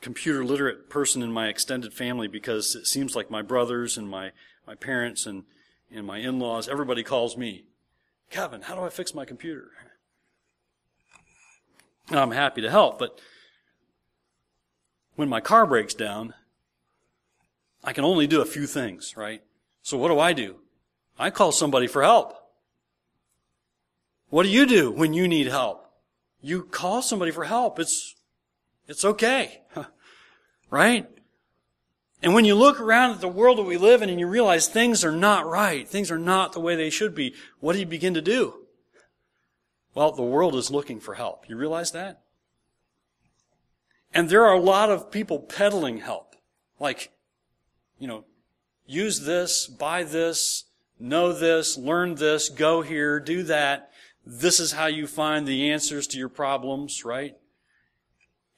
computer 0.00 0.44
literate 0.44 0.90
person 0.90 1.22
in 1.22 1.32
my 1.32 1.48
extended 1.48 1.92
family 1.92 2.26
because 2.26 2.74
it 2.74 2.86
seems 2.86 3.14
like 3.14 3.30
my 3.30 3.42
brothers 3.42 3.96
and 3.96 4.08
my, 4.08 4.32
my 4.66 4.74
parents 4.74 5.26
and, 5.26 5.44
and 5.92 6.06
my 6.06 6.18
in 6.18 6.38
laws, 6.38 6.68
everybody 6.68 7.02
calls 7.02 7.36
me, 7.36 7.64
Kevin, 8.30 8.62
how 8.62 8.74
do 8.74 8.82
I 8.82 8.88
fix 8.88 9.14
my 9.14 9.24
computer? 9.24 9.70
And 12.08 12.18
I'm 12.18 12.32
happy 12.32 12.60
to 12.62 12.70
help, 12.70 12.98
but 12.98 13.20
when 15.14 15.28
my 15.28 15.40
car 15.40 15.66
breaks 15.66 15.94
down, 15.94 16.34
I 17.84 17.92
can 17.92 18.04
only 18.04 18.26
do 18.26 18.40
a 18.40 18.46
few 18.46 18.66
things, 18.66 19.16
right? 19.16 19.42
So 19.82 19.96
what 19.96 20.08
do 20.08 20.18
I 20.18 20.32
do? 20.32 20.56
I 21.18 21.30
call 21.30 21.52
somebody 21.52 21.86
for 21.86 22.02
help. 22.02 22.36
What 24.28 24.44
do 24.44 24.48
you 24.48 24.66
do 24.66 24.90
when 24.90 25.12
you 25.12 25.28
need 25.28 25.46
help? 25.46 25.89
You 26.42 26.62
call 26.62 27.02
somebody 27.02 27.30
for 27.30 27.44
help. 27.44 27.78
It's, 27.78 28.14
it's 28.88 29.04
okay. 29.04 29.62
right? 30.70 31.08
And 32.22 32.34
when 32.34 32.44
you 32.44 32.54
look 32.54 32.80
around 32.80 33.12
at 33.12 33.20
the 33.20 33.28
world 33.28 33.58
that 33.58 33.64
we 33.64 33.76
live 33.76 34.02
in 34.02 34.10
and 34.10 34.20
you 34.20 34.26
realize 34.26 34.68
things 34.68 35.04
are 35.04 35.12
not 35.12 35.46
right, 35.46 35.88
things 35.88 36.10
are 36.10 36.18
not 36.18 36.52
the 36.52 36.60
way 36.60 36.76
they 36.76 36.90
should 36.90 37.14
be, 37.14 37.34
what 37.60 37.72
do 37.72 37.78
you 37.78 37.86
begin 37.86 38.14
to 38.14 38.20
do? 38.20 38.66
Well, 39.94 40.12
the 40.12 40.22
world 40.22 40.54
is 40.54 40.70
looking 40.70 41.00
for 41.00 41.14
help. 41.14 41.48
You 41.48 41.56
realize 41.56 41.92
that? 41.92 42.20
And 44.12 44.28
there 44.28 44.44
are 44.44 44.54
a 44.54 44.60
lot 44.60 44.90
of 44.90 45.10
people 45.10 45.38
peddling 45.38 45.98
help. 45.98 46.36
Like, 46.78 47.10
you 47.98 48.06
know, 48.06 48.24
use 48.86 49.20
this, 49.20 49.66
buy 49.66 50.02
this, 50.02 50.64
know 50.98 51.32
this, 51.32 51.78
learn 51.78 52.16
this, 52.16 52.48
go 52.48 52.82
here, 52.82 53.18
do 53.20 53.44
that. 53.44 53.89
This 54.24 54.60
is 54.60 54.72
how 54.72 54.86
you 54.86 55.06
find 55.06 55.46
the 55.46 55.70
answers 55.70 56.06
to 56.08 56.18
your 56.18 56.28
problems, 56.28 57.04
right? 57.04 57.36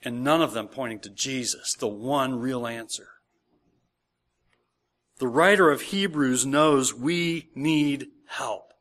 And 0.02 0.24
none 0.24 0.42
of 0.42 0.52
them 0.52 0.68
pointing 0.68 1.00
to 1.00 1.10
Jesus, 1.10 1.74
the 1.74 1.88
one 1.88 2.38
real 2.38 2.66
answer. 2.66 3.08
The 5.18 5.28
writer 5.28 5.70
of 5.70 5.82
Hebrews 5.82 6.44
knows 6.44 6.92
we 6.92 7.50
need 7.54 8.08
help. 8.26 8.72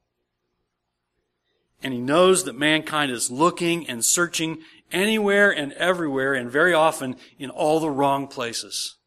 And 1.84 1.94
he 1.94 2.00
knows 2.00 2.44
that 2.46 2.58
mankind 2.58 3.12
is 3.12 3.30
looking 3.30 3.88
and 3.88 4.04
searching 4.04 4.60
anywhere 4.92 5.52
and 5.52 5.74
everywhere 5.74 6.34
and 6.34 6.50
very 6.50 6.74
often 6.74 7.16
in 7.38 7.50
all 7.50 7.80
the 7.80 7.90
wrong 7.90 8.28
places. 8.28 8.98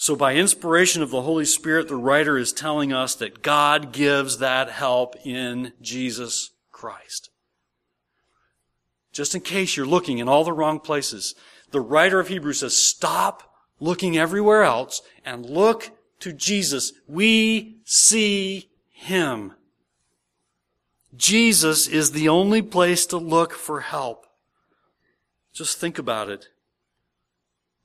So 0.00 0.14
by 0.14 0.36
inspiration 0.36 1.02
of 1.02 1.10
the 1.10 1.22
Holy 1.22 1.44
Spirit, 1.44 1.88
the 1.88 1.96
writer 1.96 2.38
is 2.38 2.52
telling 2.52 2.92
us 2.92 3.16
that 3.16 3.42
God 3.42 3.92
gives 3.92 4.38
that 4.38 4.70
help 4.70 5.16
in 5.26 5.72
Jesus 5.82 6.52
Christ. 6.70 7.30
Just 9.12 9.34
in 9.34 9.40
case 9.40 9.76
you're 9.76 9.84
looking 9.84 10.18
in 10.18 10.28
all 10.28 10.44
the 10.44 10.52
wrong 10.52 10.78
places, 10.78 11.34
the 11.72 11.80
writer 11.80 12.20
of 12.20 12.28
Hebrews 12.28 12.60
says, 12.60 12.76
stop 12.76 13.52
looking 13.80 14.16
everywhere 14.16 14.62
else 14.62 15.02
and 15.24 15.44
look 15.44 15.90
to 16.20 16.32
Jesus. 16.32 16.92
We 17.08 17.78
see 17.84 18.68
Him. 18.92 19.54
Jesus 21.16 21.88
is 21.88 22.12
the 22.12 22.28
only 22.28 22.62
place 22.62 23.04
to 23.06 23.16
look 23.16 23.52
for 23.52 23.80
help. 23.80 24.26
Just 25.52 25.78
think 25.78 25.98
about 25.98 26.30
it. 26.30 26.50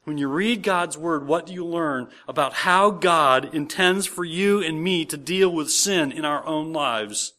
When 0.04 0.18
you 0.18 0.28
read 0.28 0.64
God's 0.64 0.98
Word, 0.98 1.28
what 1.28 1.46
do 1.46 1.54
you 1.54 1.66
learn 1.66 2.10
about 2.28 2.54
how 2.54 2.90
God 2.90 3.54
intends 3.56 4.06
for 4.06 4.26
you 4.26 4.62
and 4.62 4.84
me 4.84 5.06
to 5.06 5.16
deal 5.16 5.50
with 5.50 5.72
sin 5.72 6.12
in 6.12 6.26
our 6.26 6.46
own 6.46 6.74
lives? 6.74 7.34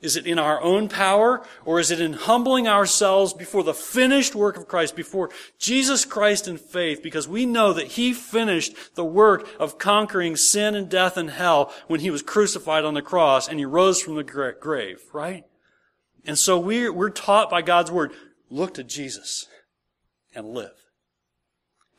Is 0.00 0.16
it 0.16 0.26
in 0.26 0.38
our 0.38 0.60
own 0.60 0.88
power, 0.88 1.46
or 1.64 1.78
is 1.78 1.92
it 1.92 2.00
in 2.00 2.14
humbling 2.14 2.66
ourselves 2.66 3.32
before 3.32 3.62
the 3.62 3.72
finished 3.72 4.34
work 4.34 4.56
of 4.56 4.66
Christ, 4.66 4.96
before 4.96 5.30
Jesus 5.58 6.04
Christ 6.04 6.48
in 6.48 6.56
faith, 6.56 7.02
because 7.02 7.28
we 7.28 7.46
know 7.46 7.72
that 7.72 7.92
He 7.92 8.12
finished 8.12 8.96
the 8.96 9.04
work 9.04 9.48
of 9.60 9.78
conquering 9.78 10.34
sin 10.34 10.74
and 10.74 10.88
death 10.88 11.16
and 11.16 11.30
hell 11.30 11.72
when 11.86 12.00
He 12.00 12.10
was 12.10 12.22
crucified 12.22 12.84
on 12.84 12.94
the 12.94 13.02
cross 13.02 13.48
and 13.48 13.60
He 13.60 13.64
rose 13.64 14.02
from 14.02 14.16
the 14.16 14.24
grave, 14.24 15.00
right? 15.12 15.44
And 16.24 16.36
so 16.36 16.58
we're, 16.58 17.10
taught 17.10 17.48
by 17.48 17.62
God's 17.62 17.92
Word, 17.92 18.12
look 18.50 18.74
to 18.74 18.84
Jesus 18.84 19.46
and 20.34 20.48
live. 20.48 20.81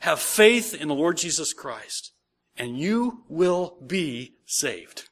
Have 0.04 0.20
faith 0.20 0.74
in 0.74 0.90
the 0.90 0.94
Lord 0.94 1.16
Jesus 1.16 1.54
Christ, 1.54 2.12
and 2.58 2.78
you 2.78 3.24
will 3.30 3.78
be 3.88 4.34
saved. 4.46 5.08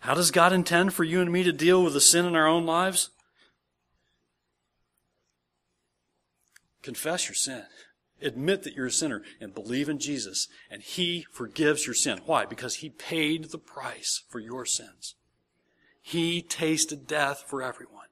How 0.00 0.14
does 0.14 0.32
God 0.32 0.52
intend 0.52 0.94
for 0.94 1.04
you 1.04 1.20
and 1.20 1.30
me 1.30 1.44
to 1.44 1.52
deal 1.52 1.84
with 1.84 1.92
the 1.92 2.00
sin 2.00 2.26
in 2.26 2.34
our 2.34 2.48
own 2.48 2.66
lives? 2.66 3.10
Confess 6.82 7.28
your 7.28 7.36
sin. 7.36 7.62
Admit 8.20 8.64
that 8.64 8.74
you're 8.74 8.86
a 8.86 8.90
sinner 8.90 9.22
and 9.40 9.54
believe 9.54 9.88
in 9.88 10.00
Jesus, 10.00 10.48
and 10.68 10.82
He 10.82 11.24
forgives 11.30 11.86
your 11.86 11.94
sin. 11.94 12.18
Why? 12.26 12.46
Because 12.46 12.76
He 12.76 12.90
paid 12.90 13.52
the 13.52 13.58
price 13.58 14.24
for 14.28 14.40
your 14.40 14.66
sins. 14.66 15.14
He 16.02 16.42
tasted 16.42 17.06
death 17.06 17.44
for 17.46 17.62
everyone. 17.62 18.08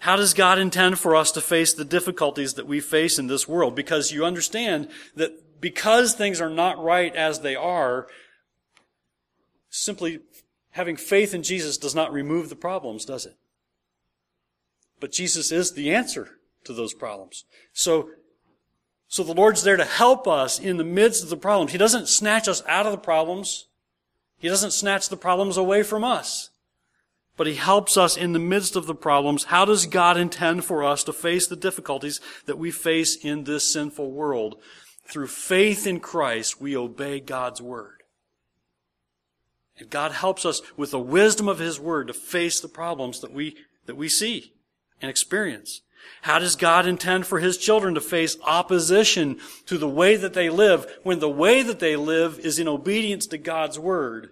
How 0.00 0.16
does 0.16 0.32
God 0.32 0.58
intend 0.58 0.98
for 0.98 1.14
us 1.14 1.30
to 1.32 1.42
face 1.42 1.74
the 1.74 1.84
difficulties 1.84 2.54
that 2.54 2.66
we 2.66 2.80
face 2.80 3.18
in 3.18 3.26
this 3.26 3.46
world? 3.46 3.74
Because 3.74 4.12
you 4.12 4.24
understand 4.24 4.88
that 5.14 5.60
because 5.60 6.14
things 6.14 6.40
are 6.40 6.48
not 6.48 6.82
right 6.82 7.14
as 7.14 7.40
they 7.40 7.54
are, 7.54 8.06
simply 9.68 10.20
having 10.70 10.96
faith 10.96 11.34
in 11.34 11.42
Jesus 11.42 11.76
does 11.76 11.94
not 11.94 12.14
remove 12.14 12.48
the 12.48 12.56
problems, 12.56 13.04
does 13.04 13.26
it? 13.26 13.36
But 15.00 15.12
Jesus 15.12 15.52
is 15.52 15.72
the 15.72 15.94
answer 15.94 16.38
to 16.64 16.72
those 16.72 16.94
problems. 16.94 17.44
So, 17.74 18.08
so 19.06 19.22
the 19.22 19.34
Lord's 19.34 19.64
there 19.64 19.76
to 19.76 19.84
help 19.84 20.26
us 20.26 20.58
in 20.58 20.78
the 20.78 20.84
midst 20.84 21.22
of 21.22 21.28
the 21.28 21.36
problems. 21.36 21.72
He 21.72 21.78
doesn't 21.78 22.08
snatch 22.08 22.48
us 22.48 22.62
out 22.66 22.86
of 22.86 22.92
the 22.92 22.98
problems. 22.98 23.66
He 24.38 24.48
doesn't 24.48 24.70
snatch 24.70 25.10
the 25.10 25.18
problems 25.18 25.58
away 25.58 25.82
from 25.82 26.04
us 26.04 26.48
but 27.40 27.46
He 27.46 27.54
helps 27.54 27.96
us 27.96 28.18
in 28.18 28.34
the 28.34 28.38
midst 28.38 28.76
of 28.76 28.84
the 28.84 28.94
problems. 28.94 29.44
How 29.44 29.64
does 29.64 29.86
God 29.86 30.18
intend 30.18 30.62
for 30.62 30.84
us 30.84 31.02
to 31.04 31.12
face 31.14 31.46
the 31.46 31.56
difficulties 31.56 32.20
that 32.44 32.58
we 32.58 32.70
face 32.70 33.16
in 33.16 33.44
this 33.44 33.72
sinful 33.72 34.10
world? 34.10 34.56
Through 35.06 35.28
faith 35.28 35.86
in 35.86 36.00
Christ, 36.00 36.60
we 36.60 36.76
obey 36.76 37.18
God's 37.18 37.62
Word. 37.62 38.02
And 39.78 39.88
God 39.88 40.12
helps 40.12 40.44
us 40.44 40.60
with 40.76 40.90
the 40.90 40.98
wisdom 40.98 41.48
of 41.48 41.60
His 41.60 41.80
Word 41.80 42.08
to 42.08 42.12
face 42.12 42.60
the 42.60 42.68
problems 42.68 43.20
that 43.20 43.32
we, 43.32 43.56
that 43.86 43.96
we 43.96 44.10
see 44.10 44.52
and 45.00 45.08
experience. 45.08 45.80
How 46.20 46.40
does 46.40 46.56
God 46.56 46.86
intend 46.86 47.26
for 47.26 47.38
His 47.38 47.56
children 47.56 47.94
to 47.94 48.02
face 48.02 48.36
opposition 48.44 49.38
to 49.64 49.78
the 49.78 49.88
way 49.88 50.14
that 50.14 50.34
they 50.34 50.50
live 50.50 50.94
when 51.04 51.20
the 51.20 51.30
way 51.30 51.62
that 51.62 51.80
they 51.80 51.96
live 51.96 52.38
is 52.40 52.58
in 52.58 52.68
obedience 52.68 53.26
to 53.28 53.38
God's 53.38 53.78
Word? 53.78 54.28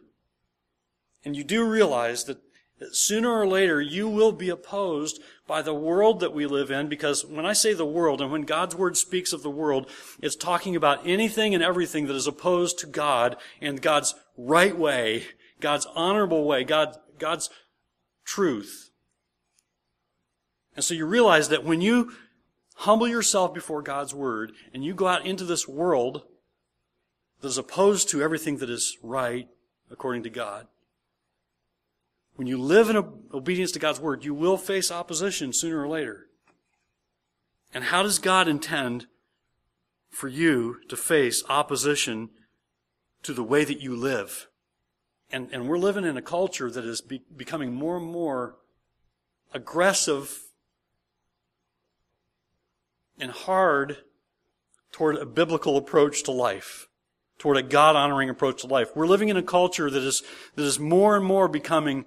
And 1.25 1.35
you 1.35 1.43
do 1.43 1.67
realize 1.67 2.25
that 2.25 2.43
that 2.79 2.95
sooner 2.95 3.31
or 3.31 3.47
later 3.47 3.81
you 3.81 4.09
will 4.09 4.33
be 4.33 4.49
opposed 4.49 5.21
by 5.47 5.63
the 5.63 5.75
world 5.75 6.21
that 6.21 6.33
we 6.33 6.47
live 6.47 6.71
in 6.71 6.89
because 6.89 7.25
when 7.25 7.47
I 7.47 7.53
say 7.53 7.73
the 7.73 7.87
world 7.87 8.21
and 8.21 8.31
when 8.31 8.43
God's 8.43 8.77
word 8.77 8.97
speaks 8.97 9.33
of 9.33 9.43
the 9.43 9.51
world, 9.51 9.91
it's 10.21 10.37
talking 10.37 10.77
about 10.77 11.07
anything 11.07 11.55
and 11.55 11.63
everything 11.63 12.07
that 12.07 12.17
is 12.17 12.27
opposed 12.27 12.79
to 12.81 12.87
God 12.87 13.37
and 13.61 13.83
God's 13.83 14.15
right 14.37 14.77
way, 14.77 15.25
God's 15.61 15.87
honorable 15.95 16.45
way, 16.45 16.65
God, 16.65 16.97
God's 17.19 17.51
truth. 18.25 18.91
And 20.77 20.85
so 20.85 20.95
you 20.95 21.07
realize 21.07 21.49
that 21.49 21.65
when 21.65 21.81
you 21.81 22.13
humble 22.77 23.09
yourself 23.09 23.53
before 23.53 23.83
God's 23.83 24.15
Word 24.15 24.53
and 24.73 24.85
you 24.85 24.95
go 24.95 25.09
out 25.09 25.27
into 25.27 25.45
this 25.45 25.67
world 25.67 26.23
that 27.41 27.49
is 27.49 27.59
opposed 27.59 28.09
to 28.11 28.23
everything 28.23 28.59
that 28.59 28.71
is 28.71 28.97
right 29.03 29.49
according 29.91 30.23
to 30.23 30.31
God, 30.31 30.69
when 32.39 32.47
you 32.47 32.57
live 32.57 32.89
in 32.89 32.97
obedience 33.35 33.73
to 33.73 33.81
God's 33.81 33.99
Word, 33.99 34.25
you 34.25 34.33
will 34.33 34.57
face 34.57 34.93
opposition 34.93 35.53
sooner 35.53 35.83
or 35.83 35.89
later. 35.89 36.29
And 37.75 37.83
how 37.83 38.05
does 38.05 38.21
God 38.21 38.47
intend 38.47 39.07
for 40.09 40.29
you 40.29 40.77
to 40.89 40.97
face 40.97 41.43
opposition 41.49 42.31
to 43.25 43.33
the 43.33 43.43
way 43.43 43.65
that 43.65 43.81
you 43.81 43.97
live? 43.97 44.47
And, 45.33 45.49
and 45.53 45.69
we're 45.69 45.79
living 45.79 46.05
in 46.05 46.17
a 46.17 46.23
culture 46.23 46.71
that 46.71 46.85
is 46.85 47.01
be, 47.01 47.25
becoming 47.37 47.75
more 47.75 47.97
and 47.97 48.07
more 48.07 48.55
aggressive 49.53 50.39
and 53.19 53.33
hard 53.33 53.97
toward 54.93 55.17
a 55.17 55.27
biblical 55.27 55.77
approach 55.77 56.23
to 56.23 56.31
life, 56.31 56.87
toward 57.37 57.57
a 57.57 57.65
God 57.65 57.97
honoring 57.97 58.31
approach 58.31 58.61
to 58.61 58.69
life. 58.69 58.95
We're 58.95 59.09
living 59.09 59.29
in 59.29 59.37
a 59.37 59.43
culture 59.43 59.91
that 59.91 60.05
is, 60.05 60.23
that 60.55 60.63
is 60.63 60.79
more 60.79 61.17
and 61.17 61.25
more 61.25 61.49
becoming 61.49 62.05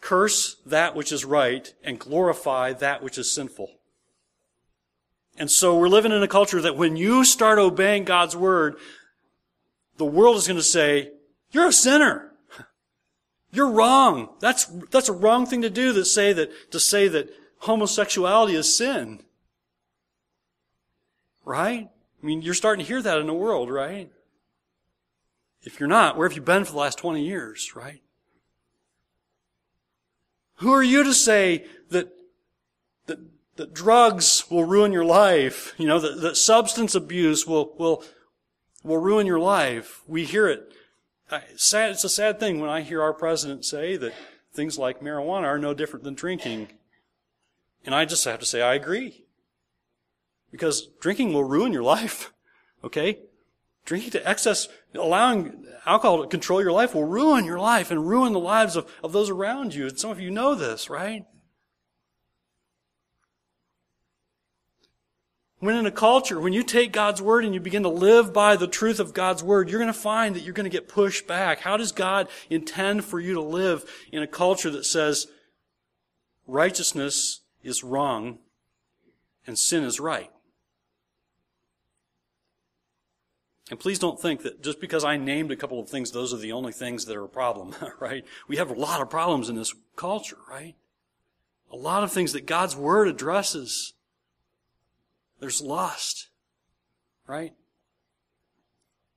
curse 0.00 0.56
that 0.66 0.94
which 0.94 1.12
is 1.12 1.24
right 1.24 1.72
and 1.82 1.98
glorify 1.98 2.72
that 2.72 3.02
which 3.02 3.18
is 3.18 3.32
sinful. 3.32 3.70
And 5.38 5.50
so 5.50 5.78
we're 5.78 5.88
living 5.88 6.12
in 6.12 6.22
a 6.22 6.28
culture 6.28 6.60
that 6.62 6.76
when 6.76 6.96
you 6.96 7.24
start 7.24 7.58
obeying 7.58 8.04
God's 8.04 8.36
word, 8.36 8.76
the 9.96 10.04
world 10.04 10.36
is 10.36 10.46
going 10.46 10.58
to 10.58 10.62
say, 10.62 11.10
you're 11.50 11.68
a 11.68 11.72
sinner. 11.72 12.32
You're 13.52 13.70
wrong. 13.70 14.30
That's, 14.40 14.66
that's 14.90 15.08
a 15.08 15.14
wrong 15.14 15.46
thing 15.46 15.62
to 15.62 15.70
do 15.70 15.92
to 15.92 16.04
say 16.04 16.32
that, 16.32 16.72
to 16.72 16.80
say 16.80 17.08
that 17.08 17.30
homosexuality 17.60 18.54
is 18.54 18.76
sin. 18.76 19.22
Right? 21.44 21.88
I 22.22 22.26
mean, 22.26 22.42
you're 22.42 22.54
starting 22.54 22.84
to 22.84 22.88
hear 22.88 23.02
that 23.02 23.18
in 23.18 23.26
the 23.26 23.34
world, 23.34 23.70
right? 23.70 24.10
If 25.62 25.80
you're 25.80 25.88
not, 25.88 26.16
where 26.16 26.28
have 26.28 26.36
you 26.36 26.42
been 26.42 26.64
for 26.64 26.72
the 26.72 26.78
last 26.78 26.98
20 26.98 27.24
years, 27.24 27.72
right? 27.74 28.00
Who 30.56 30.72
are 30.72 30.82
you 30.82 31.04
to 31.04 31.12
say 31.12 31.66
that, 31.90 32.12
that, 33.06 33.18
that 33.56 33.74
drugs 33.74 34.44
will 34.50 34.64
ruin 34.64 34.92
your 34.92 35.04
life? 35.04 35.74
You 35.76 35.86
know, 35.86 35.98
that, 35.98 36.20
that 36.22 36.36
substance 36.36 36.94
abuse 36.94 37.46
will, 37.46 37.74
will, 37.78 38.02
will 38.82 38.98
ruin 38.98 39.26
your 39.26 39.38
life. 39.38 40.02
We 40.06 40.24
hear 40.24 40.48
it. 40.48 40.72
Sad, 41.56 41.90
it's 41.90 42.04
a 42.04 42.08
sad 42.08 42.38
thing 42.38 42.60
when 42.60 42.70
I 42.70 42.82
hear 42.82 43.02
our 43.02 43.12
president 43.12 43.64
say 43.64 43.96
that 43.96 44.14
things 44.52 44.78
like 44.78 45.00
marijuana 45.00 45.44
are 45.44 45.58
no 45.58 45.74
different 45.74 46.04
than 46.04 46.14
drinking. 46.14 46.68
And 47.84 47.94
I 47.94 48.04
just 48.04 48.24
have 48.24 48.40
to 48.40 48.46
say, 48.46 48.62
I 48.62 48.74
agree. 48.74 49.24
Because 50.50 50.88
drinking 51.00 51.32
will 51.32 51.44
ruin 51.44 51.72
your 51.72 51.82
life. 51.82 52.32
Okay? 52.84 53.18
Drinking 53.86 54.10
to 54.10 54.28
excess, 54.28 54.68
allowing 54.94 55.64
alcohol 55.86 56.20
to 56.20 56.28
control 56.28 56.60
your 56.60 56.72
life 56.72 56.94
will 56.94 57.04
ruin 57.04 57.44
your 57.44 57.60
life 57.60 57.90
and 57.90 58.06
ruin 58.06 58.32
the 58.32 58.40
lives 58.40 58.76
of, 58.76 58.90
of 59.02 59.12
those 59.12 59.30
around 59.30 59.74
you. 59.74 59.86
And 59.86 59.98
some 59.98 60.10
of 60.10 60.20
you 60.20 60.30
know 60.30 60.54
this, 60.56 60.90
right? 60.90 61.24
When 65.60 65.76
in 65.76 65.86
a 65.86 65.92
culture, 65.92 66.38
when 66.38 66.52
you 66.52 66.62
take 66.62 66.92
God's 66.92 67.22
word 67.22 67.44
and 67.44 67.54
you 67.54 67.60
begin 67.60 67.84
to 67.84 67.88
live 67.88 68.32
by 68.32 68.56
the 68.56 68.66
truth 68.66 69.00
of 69.00 69.14
God's 69.14 69.42
word, 69.42 69.70
you're 69.70 69.80
going 69.80 69.92
to 69.92 69.98
find 69.98 70.34
that 70.34 70.42
you're 70.42 70.52
going 70.52 70.64
to 70.64 70.70
get 70.70 70.88
pushed 70.88 71.26
back. 71.26 71.60
How 71.60 71.76
does 71.76 71.92
God 71.92 72.28
intend 72.50 73.04
for 73.04 73.20
you 73.20 73.34
to 73.34 73.40
live 73.40 73.88
in 74.12 74.22
a 74.22 74.26
culture 74.26 74.70
that 74.70 74.84
says 74.84 75.28
righteousness 76.46 77.40
is 77.62 77.82
wrong 77.82 78.38
and 79.46 79.58
sin 79.58 79.84
is 79.84 79.98
right? 79.98 80.30
And 83.70 83.80
please 83.80 83.98
don't 83.98 84.20
think 84.20 84.42
that 84.42 84.62
just 84.62 84.80
because 84.80 85.04
I 85.04 85.16
named 85.16 85.50
a 85.50 85.56
couple 85.56 85.80
of 85.80 85.88
things, 85.88 86.12
those 86.12 86.32
are 86.32 86.38
the 86.38 86.52
only 86.52 86.72
things 86.72 87.04
that 87.06 87.16
are 87.16 87.24
a 87.24 87.28
problem, 87.28 87.74
right? 88.00 88.24
We 88.46 88.56
have 88.56 88.70
a 88.70 88.74
lot 88.74 89.00
of 89.00 89.10
problems 89.10 89.48
in 89.48 89.56
this 89.56 89.74
culture, 89.96 90.38
right? 90.48 90.76
A 91.72 91.76
lot 91.76 92.04
of 92.04 92.12
things 92.12 92.32
that 92.32 92.46
God's 92.46 92.76
Word 92.76 93.08
addresses. 93.08 93.94
There's 95.40 95.60
lust, 95.60 96.28
right? 97.26 97.54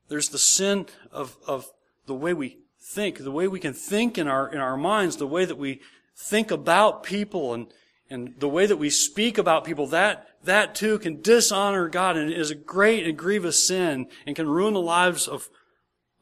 There's 0.08 0.30
the 0.30 0.40
sin 0.40 0.88
of, 1.12 1.38
of 1.46 1.72
the 2.08 2.16
way 2.16 2.34
we 2.34 2.58
think, 2.82 3.20
the 3.20 3.32
way 3.32 3.48
we 3.48 3.60
can 3.60 3.74
think 3.74 4.18
in 4.18 4.28
our, 4.28 4.52
in 4.52 4.60
our 4.60 4.76
minds, 4.76 5.18
the 5.18 5.28
way 5.28 5.46
that 5.46 5.58
we 5.58 5.82
think 6.18 6.50
about 6.50 7.04
people 7.04 7.54
and, 7.54 7.68
and 8.10 8.34
the 8.40 8.50
way 8.50 8.66
that 8.66 8.78
we 8.78 8.90
speak 8.90 9.38
about 9.38 9.64
people, 9.64 9.86
that, 9.88 10.29
that 10.44 10.76
too 10.76 11.00
can 11.00 11.22
dishonor 11.22 11.90
God 11.90 12.18
and 12.18 12.32
is 12.32 12.52
a 12.52 12.56
great 12.56 13.06
and 13.06 13.18
grievous 13.18 13.66
sin 13.66 14.08
and 14.26 14.36
can 14.36 14.48
ruin 14.48 14.74
the 14.74 14.82
lives 14.82 15.28
of, 15.28 15.50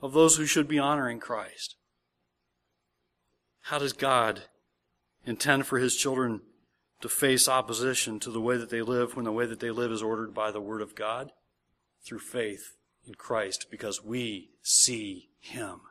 of 0.02 0.14
those 0.14 0.38
who 0.38 0.46
should 0.46 0.68
be 0.68 0.80
honoring 0.80 1.20
Christ. 1.20 1.76
How 3.62 3.80
does 3.80 3.94
God 3.94 4.44
intend 5.26 5.68
for 5.68 5.78
His 5.78 5.96
children 5.96 6.42
to 7.02 7.10
face 7.10 7.48
opposition 7.48 8.20
to 8.22 8.32
the 8.32 8.42
way 8.42 8.58
that 8.58 8.70
they 8.70 8.82
live 8.82 9.16
when 9.16 9.26
the 9.26 9.32
way 9.32 9.46
that 9.46 9.60
they 9.60 9.72
live 9.72 9.92
is 9.92 10.02
ordered 10.02 10.34
by 10.34 10.52
the 10.52 10.62
Word 10.62 10.82
of 10.82 10.96
God? 10.96 11.32
Through 12.06 12.20
faith 12.20 12.78
in 13.06 13.16
Christ 13.16 13.68
because 13.70 14.04
we 14.04 14.52
see 14.62 15.30
Him. 15.40 15.82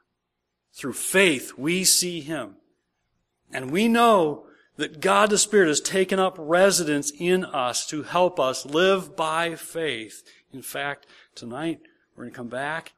Through 0.74 0.94
faith, 0.94 1.52
we 1.56 1.84
see 1.84 2.20
Him. 2.20 2.56
And 3.52 3.70
we 3.70 3.88
know 3.88 4.46
that 4.76 5.00
God 5.00 5.30
the 5.30 5.38
Spirit 5.38 5.68
has 5.68 5.80
taken 5.80 6.18
up 6.18 6.36
residence 6.38 7.12
in 7.18 7.44
us 7.44 7.86
to 7.86 8.02
help 8.02 8.38
us 8.38 8.66
live 8.66 9.16
by 9.16 9.54
faith. 9.54 10.22
In 10.52 10.62
fact, 10.62 11.06
tonight 11.34 11.80
we're 12.14 12.24
going 12.24 12.32
to 12.32 12.36
come 12.36 12.48
back. 12.48 12.92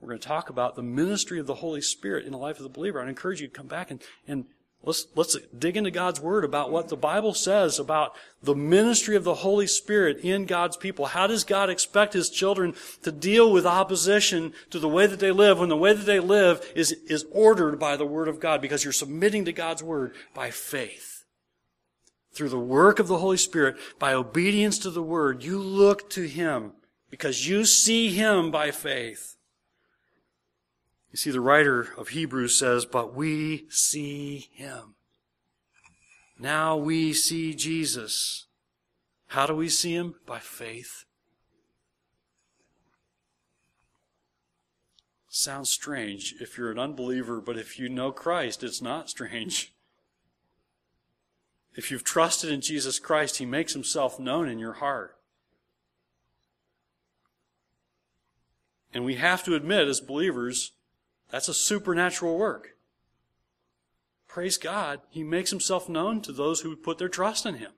We're 0.00 0.08
going 0.08 0.20
to 0.20 0.28
talk 0.28 0.50
about 0.50 0.76
the 0.76 0.82
ministry 0.82 1.40
of 1.40 1.46
the 1.46 1.54
Holy 1.54 1.80
Spirit 1.80 2.26
in 2.26 2.32
the 2.32 2.38
life 2.38 2.58
of 2.58 2.62
the 2.62 2.68
believer. 2.68 3.00
I 3.00 3.08
encourage 3.08 3.40
you 3.40 3.48
to 3.48 3.52
come 3.52 3.66
back 3.66 3.90
and, 3.90 4.00
and 4.28 4.44
let's, 4.82 5.06
let's 5.14 5.36
dig 5.58 5.76
into 5.76 5.90
God's 5.90 6.20
Word 6.20 6.44
about 6.44 6.70
what 6.70 6.88
the 6.88 6.96
Bible 6.96 7.34
says 7.34 7.78
about 7.78 8.14
the 8.42 8.54
ministry 8.54 9.16
of 9.16 9.24
the 9.24 9.34
Holy 9.34 9.66
Spirit 9.66 10.18
in 10.18 10.44
God's 10.44 10.76
people. 10.76 11.06
How 11.06 11.26
does 11.26 11.44
God 11.44 11.70
expect 11.70 12.12
His 12.12 12.28
children 12.28 12.74
to 13.02 13.10
deal 13.10 13.50
with 13.50 13.66
opposition 13.66 14.52
to 14.70 14.78
the 14.78 14.88
way 14.88 15.06
that 15.06 15.18
they 15.18 15.32
live 15.32 15.58
when 15.58 15.70
the 15.70 15.76
way 15.76 15.92
that 15.92 16.06
they 16.06 16.20
live 16.20 16.70
is, 16.76 16.92
is 17.08 17.24
ordered 17.32 17.78
by 17.78 17.96
the 17.96 18.06
Word 18.06 18.28
of 18.28 18.38
God 18.38 18.60
because 18.60 18.84
you're 18.84 18.92
submitting 18.92 19.46
to 19.46 19.52
God's 19.52 19.82
Word 19.82 20.14
by 20.34 20.50
faith? 20.50 21.15
Through 22.36 22.50
the 22.50 22.58
work 22.58 22.98
of 22.98 23.08
the 23.08 23.18
Holy 23.18 23.36
Spirit, 23.36 23.76
by 23.98 24.12
obedience 24.12 24.78
to 24.80 24.90
the 24.90 25.02
Word, 25.02 25.42
you 25.42 25.58
look 25.58 26.10
to 26.10 26.28
Him 26.28 26.72
because 27.10 27.48
you 27.48 27.64
see 27.64 28.10
Him 28.10 28.50
by 28.50 28.70
faith. 28.70 29.36
You 31.10 31.16
see, 31.16 31.30
the 31.30 31.40
writer 31.40 31.88
of 31.96 32.08
Hebrews 32.08 32.58
says, 32.58 32.84
But 32.84 33.14
we 33.14 33.66
see 33.70 34.50
Him. 34.52 34.94
Now 36.38 36.76
we 36.76 37.14
see 37.14 37.54
Jesus. 37.54 38.46
How 39.28 39.46
do 39.46 39.54
we 39.54 39.70
see 39.70 39.94
Him? 39.94 40.16
By 40.26 40.40
faith. 40.40 41.04
Sounds 45.28 45.70
strange 45.70 46.34
if 46.40 46.56
you're 46.56 46.70
an 46.70 46.78
unbeliever, 46.78 47.40
but 47.40 47.58
if 47.58 47.78
you 47.78 47.88
know 47.88 48.10
Christ, 48.10 48.62
it's 48.62 48.82
not 48.82 49.10
strange. 49.10 49.72
If 51.76 51.90
you've 51.90 52.04
trusted 52.04 52.50
in 52.50 52.62
Jesus 52.62 52.98
Christ, 52.98 53.36
He 53.36 53.44
makes 53.44 53.74
Himself 53.74 54.18
known 54.18 54.48
in 54.48 54.58
your 54.58 54.74
heart. 54.74 55.16
And 58.94 59.04
we 59.04 59.16
have 59.16 59.44
to 59.44 59.54
admit, 59.54 59.86
as 59.86 60.00
believers, 60.00 60.72
that's 61.30 61.48
a 61.48 61.54
supernatural 61.54 62.38
work. 62.38 62.70
Praise 64.26 64.56
God, 64.56 65.00
He 65.10 65.22
makes 65.22 65.50
Himself 65.50 65.86
known 65.86 66.22
to 66.22 66.32
those 66.32 66.62
who 66.62 66.74
put 66.76 66.96
their 66.96 67.10
trust 67.10 67.44
in 67.44 67.56
Him. 67.56 67.72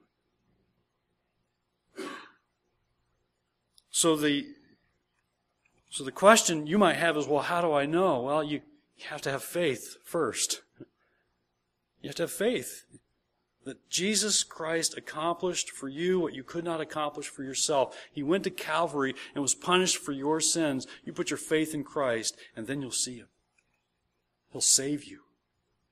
So 3.90 4.14
the, 4.14 4.46
so 5.90 6.04
the 6.04 6.12
question 6.12 6.68
you 6.68 6.78
might 6.78 6.96
have 6.96 7.16
is, 7.16 7.26
well, 7.26 7.42
how 7.42 7.60
do 7.60 7.72
I 7.72 7.84
know? 7.84 8.20
Well, 8.20 8.44
you, 8.44 8.60
you 8.96 9.06
have 9.08 9.22
to 9.22 9.30
have 9.32 9.42
faith 9.42 9.96
first. 10.04 10.62
You 12.00 12.10
have 12.10 12.14
to 12.16 12.22
have 12.24 12.30
faith 12.30 12.84
that 13.64 13.88
Jesus 13.90 14.44
Christ 14.44 14.96
accomplished 14.96 15.70
for 15.70 15.88
you 15.88 16.18
what 16.20 16.34
you 16.34 16.42
could 16.42 16.64
not 16.64 16.80
accomplish 16.80 17.28
for 17.28 17.42
yourself. 17.42 17.96
He 18.10 18.22
went 18.22 18.44
to 18.44 18.50
Calvary 18.50 19.14
and 19.34 19.42
was 19.42 19.54
punished 19.54 19.98
for 19.98 20.12
your 20.12 20.40
sins. 20.40 20.86
You 21.04 21.12
put 21.12 21.30
your 21.30 21.36
faith 21.36 21.74
in 21.74 21.84
Christ, 21.84 22.36
and 22.56 22.66
then 22.66 22.80
you'll 22.80 22.90
see 22.90 23.18
Him. 23.18 23.28
He'll 24.52 24.60
save 24.60 25.04
you. 25.04 25.20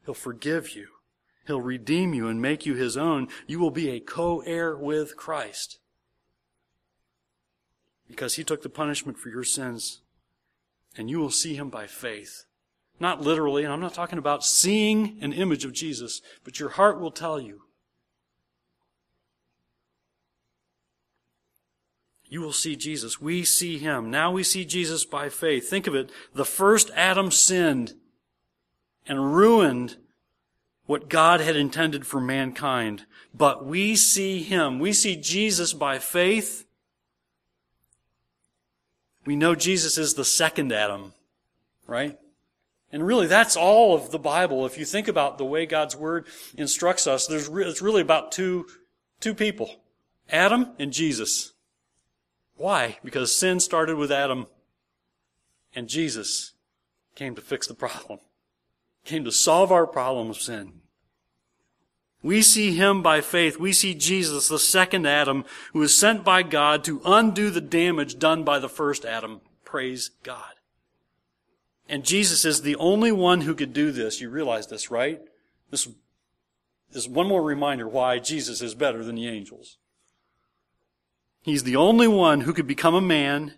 He'll 0.04 0.14
forgive 0.14 0.74
you. 0.74 0.86
He'll 1.46 1.60
redeem 1.60 2.14
you 2.14 2.28
and 2.28 2.40
make 2.40 2.64
you 2.64 2.74
His 2.74 2.96
own. 2.96 3.28
You 3.46 3.58
will 3.58 3.70
be 3.70 3.90
a 3.90 4.00
co-heir 4.00 4.74
with 4.76 5.16
Christ. 5.16 5.78
Because 8.08 8.36
He 8.36 8.44
took 8.44 8.62
the 8.62 8.68
punishment 8.70 9.18
for 9.18 9.28
your 9.28 9.44
sins, 9.44 10.00
and 10.96 11.10
you 11.10 11.18
will 11.18 11.30
see 11.30 11.56
Him 11.56 11.68
by 11.68 11.86
faith. 11.86 12.45
Not 12.98 13.20
literally, 13.20 13.64
and 13.64 13.72
I'm 13.72 13.80
not 13.80 13.94
talking 13.94 14.18
about 14.18 14.44
seeing 14.44 15.18
an 15.20 15.32
image 15.32 15.64
of 15.64 15.72
Jesus, 15.72 16.22
but 16.44 16.58
your 16.58 16.70
heart 16.70 17.00
will 17.00 17.10
tell 17.10 17.38
you. 17.38 17.62
You 22.28 22.40
will 22.40 22.52
see 22.52 22.74
Jesus. 22.74 23.20
We 23.20 23.44
see 23.44 23.78
him. 23.78 24.10
Now 24.10 24.32
we 24.32 24.42
see 24.42 24.64
Jesus 24.64 25.04
by 25.04 25.28
faith. 25.28 25.68
Think 25.68 25.86
of 25.86 25.94
it. 25.94 26.10
The 26.34 26.44
first 26.44 26.90
Adam 26.94 27.30
sinned 27.30 27.94
and 29.06 29.34
ruined 29.34 29.96
what 30.86 31.08
God 31.08 31.40
had 31.40 31.56
intended 31.56 32.06
for 32.06 32.20
mankind. 32.20 33.04
But 33.34 33.66
we 33.66 33.96
see 33.96 34.42
Him. 34.42 34.78
We 34.78 34.92
see 34.92 35.16
Jesus 35.16 35.72
by 35.72 35.98
faith. 35.98 36.64
We 39.24 39.36
know 39.36 39.54
Jesus 39.54 39.98
is 39.98 40.14
the 40.14 40.24
second 40.24 40.72
Adam, 40.72 41.12
right? 41.86 42.16
And 42.92 43.06
really, 43.06 43.26
that's 43.26 43.56
all 43.56 43.94
of 43.94 44.10
the 44.10 44.18
Bible. 44.18 44.64
If 44.64 44.78
you 44.78 44.84
think 44.84 45.08
about 45.08 45.38
the 45.38 45.44
way 45.44 45.66
God's 45.66 45.96
Word 45.96 46.26
instructs 46.56 47.06
us, 47.06 47.26
there's 47.26 47.48
re- 47.48 47.64
it's 47.64 47.82
really 47.82 48.00
about 48.00 48.32
two, 48.32 48.66
two 49.20 49.34
people. 49.34 49.80
Adam 50.30 50.70
and 50.78 50.92
Jesus. 50.92 51.52
Why? 52.56 52.98
Because 53.04 53.36
sin 53.36 53.60
started 53.60 53.96
with 53.96 54.10
Adam, 54.10 54.46
and 55.74 55.88
Jesus 55.88 56.52
came 57.14 57.34
to 57.34 57.42
fix 57.42 57.66
the 57.66 57.74
problem. 57.74 58.20
Came 59.04 59.24
to 59.24 59.32
solve 59.32 59.70
our 59.70 59.86
problem 59.86 60.30
of 60.30 60.36
sin. 60.36 60.80
We 62.22 62.42
see 62.42 62.74
him 62.74 63.02
by 63.02 63.20
faith. 63.20 63.58
We 63.58 63.72
see 63.72 63.94
Jesus, 63.94 64.48
the 64.48 64.58
second 64.58 65.06
Adam, 65.06 65.44
who 65.72 65.80
was 65.80 65.96
sent 65.96 66.24
by 66.24 66.42
God 66.42 66.82
to 66.84 67.00
undo 67.04 67.50
the 67.50 67.60
damage 67.60 68.18
done 68.18 68.42
by 68.42 68.58
the 68.58 68.68
first 68.68 69.04
Adam. 69.04 69.42
Praise 69.64 70.10
God. 70.22 70.55
And 71.88 72.04
Jesus 72.04 72.44
is 72.44 72.62
the 72.62 72.76
only 72.76 73.12
one 73.12 73.42
who 73.42 73.54
could 73.54 73.72
do 73.72 73.92
this. 73.92 74.20
You 74.20 74.28
realize 74.28 74.66
this, 74.66 74.90
right? 74.90 75.20
This 75.70 75.88
is 76.92 77.08
one 77.08 77.28
more 77.28 77.42
reminder 77.42 77.88
why 77.88 78.18
Jesus 78.18 78.60
is 78.60 78.74
better 78.74 79.04
than 79.04 79.14
the 79.14 79.28
angels. 79.28 79.78
He's 81.42 81.62
the 81.62 81.76
only 81.76 82.08
one 82.08 82.40
who 82.40 82.52
could 82.52 82.66
become 82.66 82.94
a 82.94 83.00
man, 83.00 83.54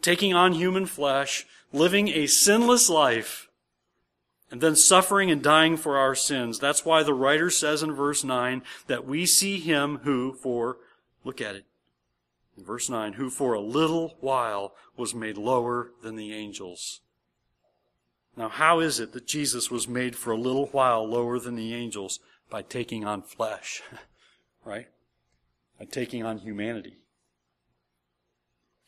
taking 0.00 0.32
on 0.32 0.52
human 0.52 0.86
flesh, 0.86 1.44
living 1.72 2.08
a 2.08 2.28
sinless 2.28 2.88
life, 2.88 3.48
and 4.48 4.60
then 4.60 4.76
suffering 4.76 5.30
and 5.30 5.42
dying 5.42 5.76
for 5.76 5.96
our 5.96 6.14
sins. 6.14 6.58
That's 6.58 6.84
why 6.84 7.02
the 7.02 7.14
writer 7.14 7.50
says 7.50 7.82
in 7.82 7.92
verse 7.92 8.22
9 8.22 8.62
that 8.86 9.06
we 9.06 9.26
see 9.26 9.58
him 9.58 9.98
who 10.04 10.34
for, 10.34 10.78
look 11.24 11.40
at 11.40 11.56
it, 11.56 11.64
in 12.56 12.64
verse 12.64 12.88
9, 12.88 13.14
who 13.14 13.28
for 13.28 13.54
a 13.54 13.60
little 13.60 14.16
while 14.20 14.74
was 14.96 15.14
made 15.14 15.36
lower 15.36 15.90
than 16.02 16.14
the 16.14 16.32
angels. 16.32 17.00
Now, 18.40 18.48
how 18.48 18.80
is 18.80 18.98
it 19.00 19.12
that 19.12 19.26
Jesus 19.26 19.70
was 19.70 19.86
made 19.86 20.16
for 20.16 20.30
a 20.30 20.38
little 20.38 20.68
while 20.68 21.06
lower 21.06 21.38
than 21.38 21.56
the 21.56 21.74
angels? 21.74 22.20
By 22.48 22.62
taking 22.62 23.04
on 23.04 23.20
flesh, 23.20 23.82
right? 24.64 24.88
By 25.78 25.84
taking 25.84 26.24
on 26.24 26.38
humanity. 26.38 26.96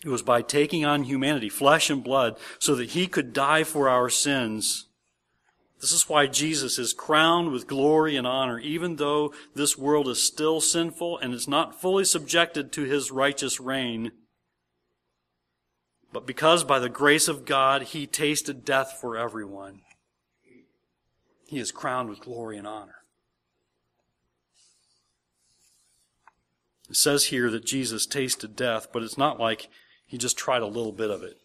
It 0.03 0.09
was 0.09 0.23
by 0.23 0.41
taking 0.41 0.87
on 0.87 1.05
humanity, 1.05 1.51
flesh 1.51 1.91
and 1.91 2.03
blood, 2.03 2.39
so 2.59 2.75
that 2.77 2.93
he 2.93 3.07
could 3.07 3.35
die 3.35 3.63
for 3.63 3.91
our 3.91 4.09
sins. 4.09 4.87
This 5.83 5.93
is 5.93 6.09
why 6.09 6.29
Jesus 6.29 6.79
is 6.79 6.95
crowned 6.95 7.53
with 7.53 7.67
glory 7.67 8.17
and 8.17 8.27
honor, 8.27 8.59
even 8.59 8.97
though 8.97 9.35
this 9.55 9.77
world 9.77 10.09
is 10.09 10.23
still 10.23 10.63
sinful 10.63 11.19
and 11.19 11.35
is 11.35 11.47
not 11.47 11.79
fully 11.79 12.07
subjected 12.07 12.73
to 12.73 12.85
his 12.85 13.11
righteous 13.11 13.61
reign. 13.61 14.13
But 16.13 16.27
because 16.27 16.63
by 16.63 16.79
the 16.79 16.89
grace 16.89 17.27
of 17.27 17.45
God 17.45 17.83
he 17.83 18.07
tasted 18.07 18.65
death 18.65 18.99
for 19.01 19.17
everyone, 19.17 19.81
he 21.47 21.59
is 21.59 21.73
crowned 21.73 22.11
with 22.11 22.21
glory 22.21 22.59
and 22.59 22.67
honor. 22.67 22.97
It 26.91 26.97
says 26.97 27.27
here 27.27 27.51
that 27.51 27.65
Jesus 27.65 28.05
tasted 28.05 28.55
death, 28.55 28.89
but 28.93 29.03
it's 29.03 29.17
not 29.17 29.41
like 29.41 29.69
he 30.05 30.19
just 30.19 30.37
tried 30.37 30.61
a 30.61 30.67
little 30.67 30.93
bit 30.93 31.11
of 31.11 31.23
it. 31.23 31.39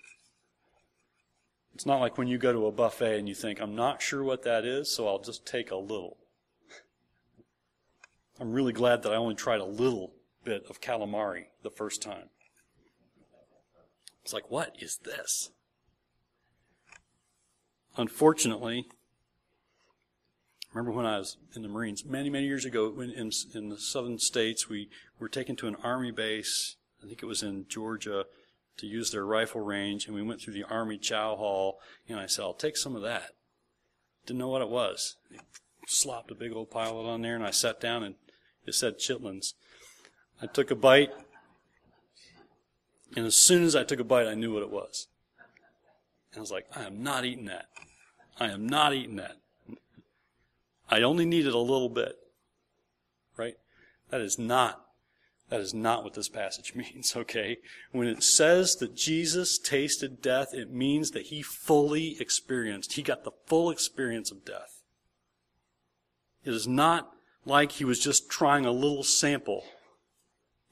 It's 1.73 1.86
not 1.86 2.01
like 2.01 2.17
when 2.17 2.27
you 2.27 2.38
go 2.38 2.51
to 2.51 2.65
a 2.65 2.71
buffet 2.71 3.19
and 3.19 3.30
you 3.30 3.36
think, 3.36 3.62
I'm 3.62 3.75
not 3.75 4.01
sure 4.01 4.23
what 4.23 4.43
that 4.43 4.65
is, 4.65 4.93
so 4.93 5.08
I'll 5.08 5.21
just 5.21 5.45
take 5.45 5.71
a 5.71 5.77
little. 5.77 6.17
I'm 8.39 8.51
really 8.51 8.73
glad 8.73 9.03
that 9.03 9.13
I 9.13 9.15
only 9.15 9.36
tried 9.36 9.62
a 9.62 9.65
little 9.65 10.13
bit 10.43 10.65
of 10.69 10.82
calamari 10.82 11.45
the 11.63 11.69
first 11.69 12.01
time. 12.01 12.30
It's 14.28 14.34
like, 14.34 14.52
what 14.52 14.76
is 14.78 15.00
this? 15.06 15.52
Unfortunately, 17.96 18.86
remember 20.74 20.92
when 20.92 21.06
I 21.06 21.18
was 21.18 21.38
in 21.56 21.62
the 21.62 21.70
Marines 21.70 22.04
many, 22.04 22.30
many 22.30 22.46
years 22.46 22.66
ago 22.66 22.90
when 22.90 23.10
in, 23.12 23.32
in 23.56 23.70
the 23.70 23.78
southern 23.78 24.20
states, 24.20 24.68
we 24.68 24.90
were 25.18 25.30
taken 25.30 25.56
to 25.56 25.68
an 25.68 25.78
army 25.82 26.12
base. 26.12 26.76
I 27.02 27.08
think 27.08 27.24
it 27.24 27.26
was 27.26 27.42
in 27.42 27.68
Georgia 27.70 28.26
to 28.76 28.86
use 28.86 29.12
their 29.12 29.26
rifle 29.26 29.62
range, 29.62 30.08
and 30.08 30.13
we 30.13 30.22
went 30.22 30.42
through 30.42 30.56
the 30.56 30.66
army 30.66 30.98
chow 30.98 31.38
hall, 31.38 31.80
and 32.10 32.20
I 32.20 32.26
said, 32.26 32.42
I'll 32.42 32.54
take 32.54 32.76
some 32.76 32.98
of 32.98 33.04
that. 33.04 33.30
Didn't 34.26 34.40
know 34.40 34.50
what 34.50 34.62
it 34.62 34.68
was. 34.68 35.16
They 35.32 35.38
slopped 35.88 36.32
a 36.32 36.36
big 36.36 36.52
old 36.52 36.70
pile 36.70 36.98
on 36.98 37.22
there, 37.22 37.36
and 37.36 37.46
I 37.46 37.52
sat 37.52 37.80
down, 37.80 38.04
and 38.04 38.16
it 38.66 38.76
said 38.76 39.00
chitlins. 39.00 39.54
I 40.42 40.48
took 40.48 40.70
a 40.70 40.76
bite, 40.76 41.13
and 43.15 43.26
as 43.26 43.36
soon 43.36 43.63
as 43.63 43.76
I 43.76 43.84
took 43.84 44.00
a 44.00 44.04
bite, 44.04 44.28
I 44.28 44.36
knew 44.36 44.54
what 44.54 44.63
it 44.63 44.72
was. 44.72 45.08
And 46.32 46.39
I 46.39 46.41
was 46.41 46.52
like, 46.52 46.67
I 46.76 46.84
am 46.84 47.02
not 47.02 47.26
eating 47.26 47.46
that. 47.46 47.67
I 48.39 48.50
am 48.50 48.67
not 48.67 48.93
eating 48.93 49.15
that. 49.15 49.38
I 50.89 51.02
only 51.02 51.26
needed 51.26 51.54
a 51.54 51.60
little 51.60 51.89
bit. 51.89 52.15
Right? 53.36 53.56
That 54.10 54.22
is 54.22 54.38
not, 54.38 54.86
that 55.50 55.60
is 55.60 55.74
not 55.74 56.04
what 56.04 56.13
this 56.13 56.30
passage 56.30 56.74
means, 56.76 57.15
okay? 57.15 57.58
When 57.91 58.08
it 58.08 58.24
says 58.24 58.76
that 58.78 58.96
Jesus 58.96 59.58
tasted 59.58 60.22
death, 60.22 60.54
it 60.54 60.72
means 60.72 61.12
that 61.12 61.28
he 61.28 61.41
fully 61.41 62.17
experienced, 62.20 62.93
he 62.93 63.04
got 63.04 63.24
the 63.24 63.32
full 63.46 63.70
experience 63.70 64.32
of 64.32 64.46
death. 64.46 64.82
It 66.43 66.54
is 66.54 66.67
not 66.67 67.12
like 67.46 67.74
he 67.74 67.86
was 67.86 68.00
just 68.00 68.30
trying 68.30 68.65
a 68.65 68.72
little 68.72 69.04
sample. 69.04 69.63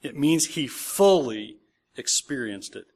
It 0.02 0.16
means 0.16 0.46
he 0.46 0.66
fully 0.66 1.58
experienced 1.96 2.76
it. 2.76 2.86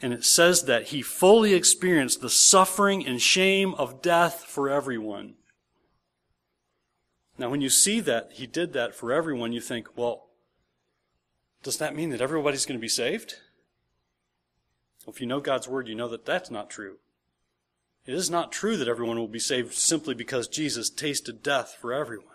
And 0.00 0.12
it 0.12 0.24
says 0.24 0.64
that 0.64 0.88
he 0.88 1.00
fully 1.00 1.54
experienced 1.54 2.20
the 2.20 2.30
suffering 2.30 3.06
and 3.06 3.22
shame 3.22 3.74
of 3.74 4.02
death 4.02 4.44
for 4.44 4.68
everyone. 4.68 5.34
Now, 7.38 7.50
when 7.50 7.60
you 7.60 7.70
see 7.70 8.00
that 8.00 8.32
he 8.32 8.46
did 8.46 8.72
that 8.72 8.94
for 8.94 9.12
everyone, 9.12 9.52
you 9.52 9.60
think, 9.60 9.96
well, 9.96 10.28
does 11.62 11.78
that 11.78 11.94
mean 11.94 12.10
that 12.10 12.20
everybody's 12.20 12.66
going 12.66 12.78
to 12.78 12.82
be 12.82 12.88
saved? 12.88 13.36
Well, 15.06 15.14
if 15.14 15.20
you 15.20 15.26
know 15.26 15.40
God's 15.40 15.68
word, 15.68 15.88
you 15.88 15.94
know 15.94 16.08
that 16.08 16.26
that's 16.26 16.50
not 16.50 16.68
true. 16.68 16.96
It 18.04 18.14
is 18.14 18.30
not 18.30 18.50
true 18.50 18.76
that 18.76 18.88
everyone 18.88 19.18
will 19.18 19.28
be 19.28 19.38
saved 19.38 19.74
simply 19.74 20.14
because 20.14 20.48
Jesus 20.48 20.90
tasted 20.90 21.42
death 21.42 21.76
for 21.80 21.92
everyone. 21.92 22.31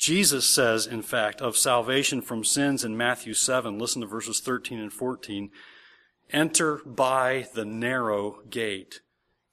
Jesus 0.00 0.48
says, 0.48 0.86
in 0.86 1.02
fact, 1.02 1.42
of 1.42 1.58
salvation 1.58 2.22
from 2.22 2.42
sins 2.42 2.84
in 2.84 2.96
Matthew 2.96 3.34
7, 3.34 3.78
listen 3.78 4.00
to 4.00 4.06
verses 4.06 4.40
13 4.40 4.80
and 4.80 4.90
14, 4.90 5.50
enter 6.30 6.76
by 6.86 7.48
the 7.52 7.66
narrow 7.66 8.40
gate. 8.48 9.02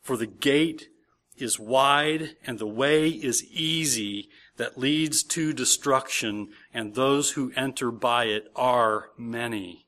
For 0.01 0.15
the 0.15 0.25
gate 0.25 0.87
is 1.35 1.59
wide 1.59 2.37
and 2.45 2.59
the 2.59 2.65
way 2.65 3.09
is 3.09 3.43
easy 3.43 4.29
that 4.55 4.77
leads 4.77 5.21
to 5.21 5.51
destruction, 5.51 6.47
and 6.73 6.95
those 6.95 7.31
who 7.31 7.51
enter 7.57 7.91
by 7.91 8.27
it 8.27 8.45
are 8.55 9.09
many. 9.17 9.85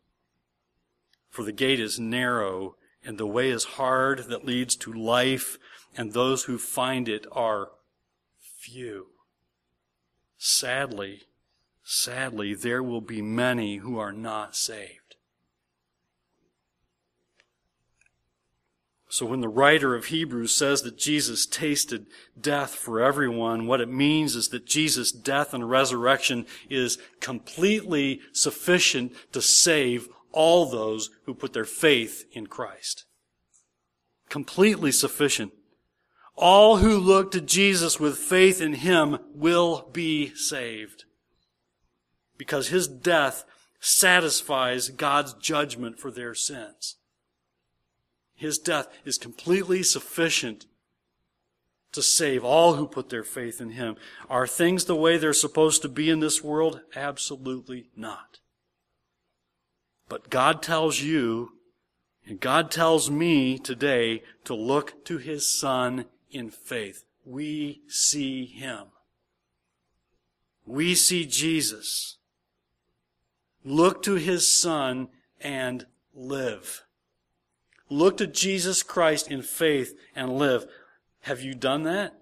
For 1.29 1.43
the 1.43 1.53
gate 1.53 1.79
is 1.79 2.01
narrow 2.01 2.75
and 3.01 3.17
the 3.17 3.25
way 3.25 3.49
is 3.49 3.63
hard 3.63 4.25
that 4.27 4.43
leads 4.43 4.75
to 4.75 4.91
life, 4.91 5.57
and 5.95 6.11
those 6.11 6.43
who 6.43 6.57
find 6.57 7.07
it 7.07 7.25
are 7.31 7.71
few. 8.37 9.07
Sadly, 10.41 11.23
sadly, 11.83 12.53
there 12.55 12.81
will 12.81 13.01
be 13.01 13.21
many 13.21 13.77
who 13.77 13.99
are 13.99 14.13
not 14.13 14.55
saved. 14.55 15.17
So 19.09 19.25
when 19.25 19.41
the 19.41 19.49
writer 19.49 19.95
of 19.95 20.05
Hebrews 20.05 20.55
says 20.55 20.83
that 20.83 20.97
Jesus 20.97 21.45
tasted 21.45 22.05
death 22.39 22.75
for 22.75 23.01
everyone, 23.01 23.67
what 23.67 23.81
it 23.81 23.89
means 23.89 24.35
is 24.35 24.47
that 24.49 24.65
Jesus' 24.65 25.11
death 25.11 25.53
and 25.53 25.69
resurrection 25.69 26.45
is 26.69 26.97
completely 27.19 28.21
sufficient 28.31 29.13
to 29.33 29.41
save 29.41 30.07
all 30.31 30.67
those 30.67 31.09
who 31.25 31.33
put 31.33 31.51
their 31.51 31.65
faith 31.65 32.23
in 32.31 32.47
Christ. 32.47 33.03
Completely 34.29 34.91
sufficient. 34.91 35.51
All 36.41 36.77
who 36.77 36.97
look 36.97 37.31
to 37.31 37.41
Jesus 37.41 37.99
with 37.99 38.17
faith 38.17 38.61
in 38.61 38.75
Him 38.75 39.17
will 39.35 39.89
be 39.91 40.33
saved. 40.35 41.03
Because 42.37 42.69
His 42.69 42.87
death 42.87 43.43
satisfies 43.81 44.87
God's 44.87 45.33
judgment 45.33 45.99
for 45.99 46.11
their 46.11 46.33
sins. 46.33 46.95
His 48.35 48.57
death 48.57 48.87
is 49.03 49.17
completely 49.17 49.83
sufficient 49.83 50.65
to 51.91 52.01
save 52.01 52.45
all 52.45 52.75
who 52.75 52.87
put 52.87 53.09
their 53.09 53.25
faith 53.25 53.59
in 53.59 53.71
Him. 53.71 53.97
Are 54.29 54.47
things 54.47 54.85
the 54.85 54.95
way 54.95 55.17
they're 55.17 55.33
supposed 55.33 55.81
to 55.81 55.89
be 55.89 56.09
in 56.09 56.21
this 56.21 56.41
world? 56.41 56.79
Absolutely 56.95 57.89
not. 57.97 58.39
But 60.07 60.29
God 60.29 60.63
tells 60.63 61.01
you, 61.01 61.51
and 62.25 62.39
God 62.39 62.71
tells 62.71 63.11
me 63.11 63.57
today 63.57 64.23
to 64.45 64.55
look 64.55 65.03
to 65.03 65.17
His 65.17 65.45
Son 65.45 66.05
in 66.31 66.49
faith. 66.49 67.05
We 67.25 67.81
see 67.87 68.45
Him. 68.45 68.87
We 70.65 70.95
see 70.95 71.25
Jesus. 71.25 72.17
Look 73.63 74.01
to 74.03 74.15
His 74.15 74.47
Son 74.51 75.09
and 75.41 75.85
live. 76.13 76.83
Look 77.89 78.17
to 78.17 78.27
Jesus 78.27 78.83
Christ 78.83 79.29
in 79.29 79.41
faith 79.41 79.97
and 80.15 80.37
live. 80.37 80.65
Have 81.21 81.41
you 81.41 81.53
done 81.55 81.83
that? 81.83 82.13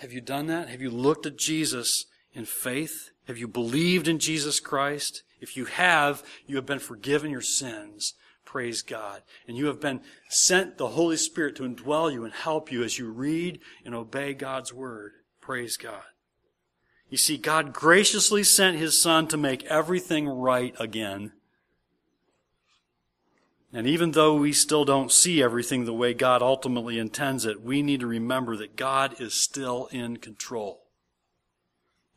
Have 0.00 0.12
you 0.12 0.20
done 0.20 0.46
that? 0.46 0.68
Have 0.68 0.80
you 0.80 0.90
looked 0.90 1.26
at 1.26 1.36
Jesus 1.36 2.06
in 2.32 2.44
faith? 2.44 3.10
Have 3.26 3.38
you 3.38 3.48
believed 3.48 4.08
in 4.08 4.18
Jesus 4.18 4.60
Christ? 4.60 5.22
If 5.40 5.56
you 5.56 5.64
have, 5.66 6.22
you 6.46 6.56
have 6.56 6.66
been 6.66 6.78
forgiven 6.78 7.30
your 7.30 7.40
sins. 7.40 8.14
Praise 8.50 8.82
God. 8.82 9.22
And 9.46 9.56
you 9.56 9.66
have 9.66 9.80
been 9.80 10.00
sent 10.28 10.76
the 10.76 10.88
Holy 10.88 11.16
Spirit 11.16 11.54
to 11.54 11.62
indwell 11.62 12.12
you 12.12 12.24
and 12.24 12.34
help 12.34 12.72
you 12.72 12.82
as 12.82 12.98
you 12.98 13.08
read 13.08 13.60
and 13.84 13.94
obey 13.94 14.34
God's 14.34 14.72
Word. 14.74 15.12
Praise 15.40 15.76
God. 15.76 16.02
You 17.08 17.16
see, 17.16 17.36
God 17.36 17.72
graciously 17.72 18.42
sent 18.42 18.76
His 18.76 19.00
Son 19.00 19.28
to 19.28 19.36
make 19.36 19.62
everything 19.66 20.26
right 20.26 20.74
again. 20.80 21.30
And 23.72 23.86
even 23.86 24.10
though 24.10 24.34
we 24.34 24.52
still 24.52 24.84
don't 24.84 25.12
see 25.12 25.40
everything 25.40 25.84
the 25.84 25.92
way 25.92 26.12
God 26.12 26.42
ultimately 26.42 26.98
intends 26.98 27.46
it, 27.46 27.62
we 27.62 27.82
need 27.82 28.00
to 28.00 28.08
remember 28.08 28.56
that 28.56 28.74
God 28.74 29.20
is 29.20 29.32
still 29.32 29.86
in 29.92 30.16
control. 30.16 30.88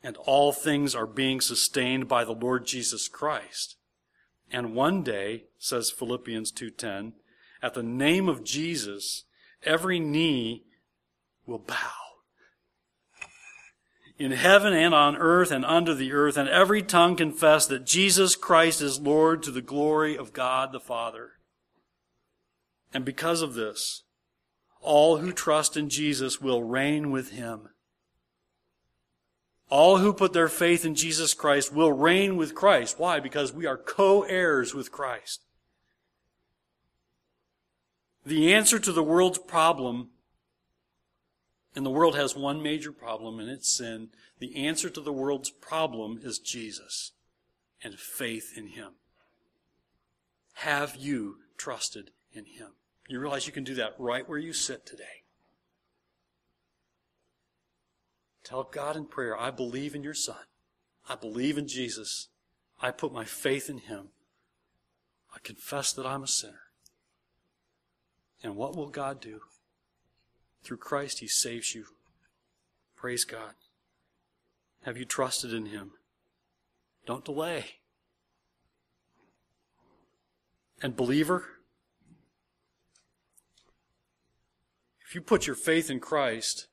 And 0.02 0.16
all 0.16 0.50
things 0.50 0.96
are 0.96 1.06
being 1.06 1.40
sustained 1.40 2.08
by 2.08 2.24
the 2.24 2.34
Lord 2.34 2.66
Jesus 2.66 3.06
Christ. 3.06 3.76
And 4.54 4.72
one 4.72 5.02
day, 5.02 5.46
says 5.58 5.90
Philippians 5.90 6.52
2:10, 6.52 7.14
at 7.60 7.74
the 7.74 7.82
name 7.82 8.28
of 8.28 8.44
Jesus, 8.44 9.24
every 9.64 9.98
knee 9.98 10.62
will 11.44 11.58
bow. 11.58 11.90
In 14.16 14.30
heaven 14.30 14.72
and 14.72 14.94
on 14.94 15.16
earth 15.16 15.50
and 15.50 15.64
under 15.64 15.92
the 15.92 16.12
earth, 16.12 16.36
and 16.36 16.48
every 16.48 16.84
tongue 16.84 17.16
confess 17.16 17.66
that 17.66 17.84
Jesus 17.84 18.36
Christ 18.36 18.80
is 18.80 19.00
Lord 19.00 19.42
to 19.42 19.50
the 19.50 19.60
glory 19.60 20.16
of 20.16 20.32
God 20.32 20.70
the 20.70 20.78
Father. 20.78 21.32
And 22.92 23.04
because 23.04 23.42
of 23.42 23.54
this, 23.54 24.04
all 24.80 25.16
who 25.16 25.32
trust 25.32 25.76
in 25.76 25.88
Jesus 25.88 26.40
will 26.40 26.62
reign 26.62 27.10
with 27.10 27.32
him. 27.32 27.70
All 29.70 29.98
who 29.98 30.12
put 30.12 30.32
their 30.32 30.48
faith 30.48 30.84
in 30.84 30.94
Jesus 30.94 31.34
Christ 31.34 31.72
will 31.72 31.92
reign 31.92 32.36
with 32.36 32.54
Christ. 32.54 32.98
Why? 32.98 33.18
Because 33.18 33.52
we 33.52 33.66
are 33.66 33.76
co-heirs 33.76 34.74
with 34.74 34.92
Christ. 34.92 35.42
The 38.26 38.54
answer 38.54 38.78
to 38.78 38.92
the 38.92 39.02
world's 39.02 39.38
problem, 39.38 40.10
and 41.74 41.84
the 41.84 41.90
world 41.90 42.14
has 42.14 42.36
one 42.36 42.62
major 42.62 42.92
problem, 42.92 43.38
and 43.38 43.50
it's 43.50 43.76
sin. 43.76 44.08
The 44.38 44.66
answer 44.66 44.88
to 44.90 45.00
the 45.00 45.12
world's 45.12 45.50
problem 45.50 46.20
is 46.22 46.38
Jesus 46.38 47.12
and 47.82 47.98
faith 47.98 48.52
in 48.56 48.68
Him. 48.68 48.92
Have 50.58 50.96
you 50.96 51.38
trusted 51.56 52.12
in 52.32 52.44
Him? 52.44 52.68
You 53.08 53.20
realize 53.20 53.46
you 53.46 53.52
can 53.52 53.64
do 53.64 53.74
that 53.74 53.94
right 53.98 54.26
where 54.28 54.38
you 54.38 54.52
sit 54.52 54.86
today. 54.86 55.23
Tell 58.44 58.62
God 58.62 58.96
in 58.96 59.06
prayer, 59.06 59.38
I 59.38 59.50
believe 59.50 59.94
in 59.94 60.04
your 60.04 60.14
Son. 60.14 60.36
I 61.08 61.16
believe 61.16 61.58
in 61.58 61.66
Jesus. 61.66 62.28
I 62.80 62.90
put 62.90 63.12
my 63.12 63.24
faith 63.24 63.68
in 63.68 63.78
Him. 63.78 64.08
I 65.34 65.38
confess 65.42 65.92
that 65.94 66.06
I'm 66.06 66.22
a 66.22 66.28
sinner. 66.28 66.60
And 68.42 68.56
what 68.56 68.76
will 68.76 68.88
God 68.88 69.20
do? 69.20 69.40
Through 70.62 70.76
Christ, 70.76 71.20
He 71.20 71.26
saves 71.26 71.74
you. 71.74 71.86
Praise 72.94 73.24
God. 73.24 73.54
Have 74.84 74.98
you 74.98 75.04
trusted 75.04 75.52
in 75.52 75.66
Him? 75.66 75.92
Don't 77.06 77.24
delay. 77.24 77.64
And 80.82 80.94
believer, 80.94 81.44
If 85.14 85.16
you 85.16 85.22
put 85.22 85.46
your 85.46 85.54
faith 85.54 85.90
in 85.90 86.00
Christ, 86.00 86.66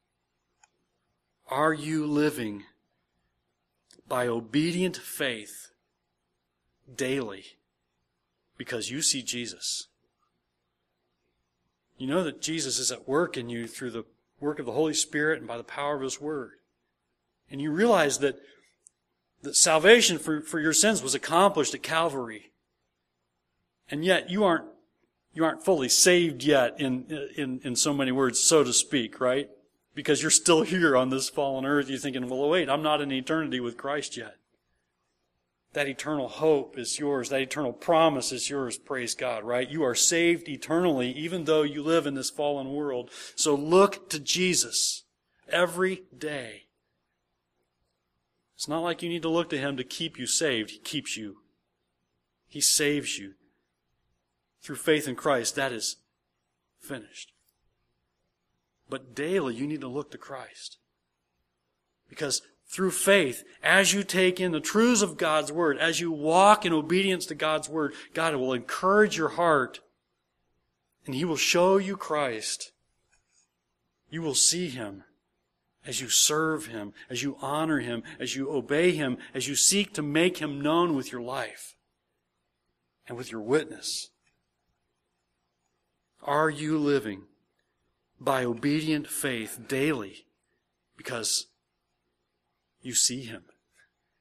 are 1.52 1.74
you 1.74 2.08
living 2.08 2.64
by 4.08 4.26
obedient 4.26 4.96
faith 4.96 5.72
daily 6.96 7.44
because 8.58 8.90
you 8.90 9.02
see 9.02 9.22
Jesus? 9.22 9.88
You 11.98 12.08
know 12.08 12.24
that 12.24 12.42
Jesus 12.42 12.80
is 12.80 12.92
at 12.92 13.08
work 13.08 13.38
in 13.38 13.50
you 13.50 13.68
through 13.68 13.92
the 13.92 14.06
work 14.40 14.58
of 14.58 14.66
the 14.66 14.72
Holy 14.72 14.94
Spirit 14.94 15.40
and 15.40 15.48
by 15.48 15.58
the 15.58 15.64
power 15.64 15.96
of 15.96 16.02
His 16.02 16.20
Word. 16.20 16.54
And 17.52 17.62
you 17.62 17.72
realize 17.72 18.20
that, 18.20 18.40
that 19.44 19.56
salvation 19.56 20.18
for, 20.18 20.42
for 20.42 20.60
your 20.60 20.74
sins 20.74 21.04
was 21.04 21.14
accomplished 21.14 21.76
at 21.76 21.84
Calvary. 21.84 22.52
And 23.90 24.06
yet 24.06 24.30
you 24.30 24.44
aren't 24.44 24.66
you 25.34 25.46
aren't 25.46 25.64
fully 25.64 25.88
saved 25.88 26.44
yet 26.44 26.80
in, 26.80 27.06
in, 27.38 27.62
in 27.64 27.76
so 27.76 27.94
many 27.94 28.12
words, 28.12 28.40
so 28.40 28.66
to 28.66 28.74
speak, 28.74 29.22
right? 29.22 29.50
Because 29.94 30.22
you're 30.22 30.32
still 30.32 30.62
here 30.62 30.96
on 30.96 31.10
this 31.10 31.30
fallen 31.30 31.66
earth. 31.66 31.90
You're 31.90 32.00
thinking, 32.00 32.30
well, 32.30 32.50
wait, 32.50 32.70
I'm 32.70 32.82
not 32.82 33.02
in 33.02 33.12
eternity 33.12 33.60
with 33.60 33.78
Christ 33.78 34.16
yet. 34.16 34.38
That 35.74 35.88
eternal 35.88 36.28
hope 36.28 36.78
is 36.78 37.00
yours. 37.00 37.30
That 37.30 37.42
eternal 37.42 37.72
promise 37.72 38.32
is 38.32 38.50
yours. 38.50 38.78
Praise 38.78 39.16
God, 39.16 39.44
right? 39.44 39.70
You 39.70 39.84
are 39.84 39.96
saved 39.96 40.50
eternally, 40.50 41.12
even 41.12 41.46
though 41.46 41.62
you 41.64 41.82
live 41.82 42.06
in 42.06 42.14
this 42.14 42.30
fallen 42.30 42.72
world. 42.72 43.10
So 43.36 43.56
look 43.56 44.10
to 44.10 44.20
Jesus 44.20 45.04
every 45.50 46.04
day. 46.18 46.64
It's 48.56 48.68
not 48.68 48.84
like 48.84 49.02
you 49.02 49.10
need 49.10 49.24
to 49.24 49.30
look 49.30 49.50
to 49.50 49.58
Him 49.58 49.78
to 49.78 49.84
keep 49.84 50.20
you 50.20 50.28
saved. 50.28 50.72
He 50.72 50.78
keeps 50.80 51.16
you. 51.18 51.38
He 52.48 52.62
saves 52.62 53.18
you 53.18 53.34
through 54.62 54.76
faith 54.76 55.08
in 55.08 55.16
Christ, 55.16 55.56
that 55.56 55.72
is 55.72 55.98
finished. 56.80 57.32
But 58.92 59.16
daily 59.16 59.56
you 59.56 59.66
need 59.66 59.80
to 59.82 59.88
look 59.88 60.12
to 60.12 60.18
Christ. 60.18 60.78
Because 62.10 62.42
through 62.68 62.92
faith, 62.92 63.46
as 63.64 63.94
you 63.94 64.04
take 64.04 64.38
in 64.42 64.52
the 64.52 64.60
truths 64.60 65.02
of 65.02 65.18
God's 65.18 65.50
Word, 65.50 65.78
as 65.78 66.02
you 66.02 66.12
walk 66.12 66.66
in 66.66 66.74
obedience 66.74 67.26
to 67.28 67.36
God's 67.36 67.70
Word, 67.70 67.94
God 68.14 68.36
will 68.36 68.52
encourage 68.52 69.18
your 69.18 69.30
heart 69.30 69.80
and 71.06 71.16
He 71.16 71.24
will 71.24 71.38
show 71.38 71.78
you 71.78 71.96
Christ. 71.96 72.74
You 74.10 74.22
will 74.22 74.36
see 74.36 74.68
Him 74.68 75.06
as 75.86 76.02
you 76.02 76.10
serve 76.10 76.66
Him, 76.66 76.92
as 77.10 77.24
you 77.24 77.38
honor 77.42 77.80
Him, 77.80 78.04
as 78.20 78.36
you 78.36 78.52
obey 78.52 78.92
Him, 78.92 79.18
as 79.34 79.48
you 79.48 79.56
seek 79.56 79.94
to 79.94 80.02
make 80.02 80.40
Him 80.40 80.60
known 80.60 80.96
with 80.96 81.14
your 81.14 81.22
life 81.22 81.76
and 83.08 83.18
with 83.18 83.32
your 83.32 83.42
witness. 83.42 84.10
Are 86.22 86.50
you 86.50 86.78
living 86.78 87.24
by 88.22 88.46
obedient 88.46 89.08
faith 89.08 89.60
daily 89.68 90.26
because 90.96 91.48
you 92.82 92.94
see 92.94 93.24
Him? 93.24 93.44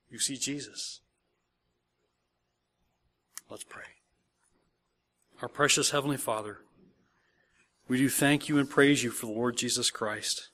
You 0.08 0.18
see 0.18 0.36
Jesus. 0.36 1.00
Let's 3.50 3.64
pray. 3.64 3.82
Our 5.42 5.48
precious 5.48 5.90
Heavenly 5.90 6.16
Father, 6.16 6.58
we 7.88 7.98
do 7.98 8.08
thank 8.08 8.48
you 8.48 8.58
and 8.58 8.68
praise 8.68 9.04
you 9.04 9.10
for 9.10 9.26
the 9.26 9.32
Lord 9.32 9.56
Jesus 9.56 9.90
Christ. 9.90 10.48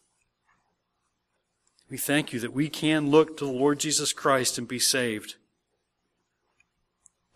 We 1.88 1.98
thank 1.98 2.32
you 2.32 2.40
that 2.40 2.52
we 2.52 2.68
can 2.68 3.10
look 3.10 3.36
to 3.36 3.44
the 3.44 3.52
Lord 3.52 3.78
Jesus 3.78 4.12
Christ 4.12 4.58
and 4.58 4.66
be 4.66 4.80
saved. 4.80 5.36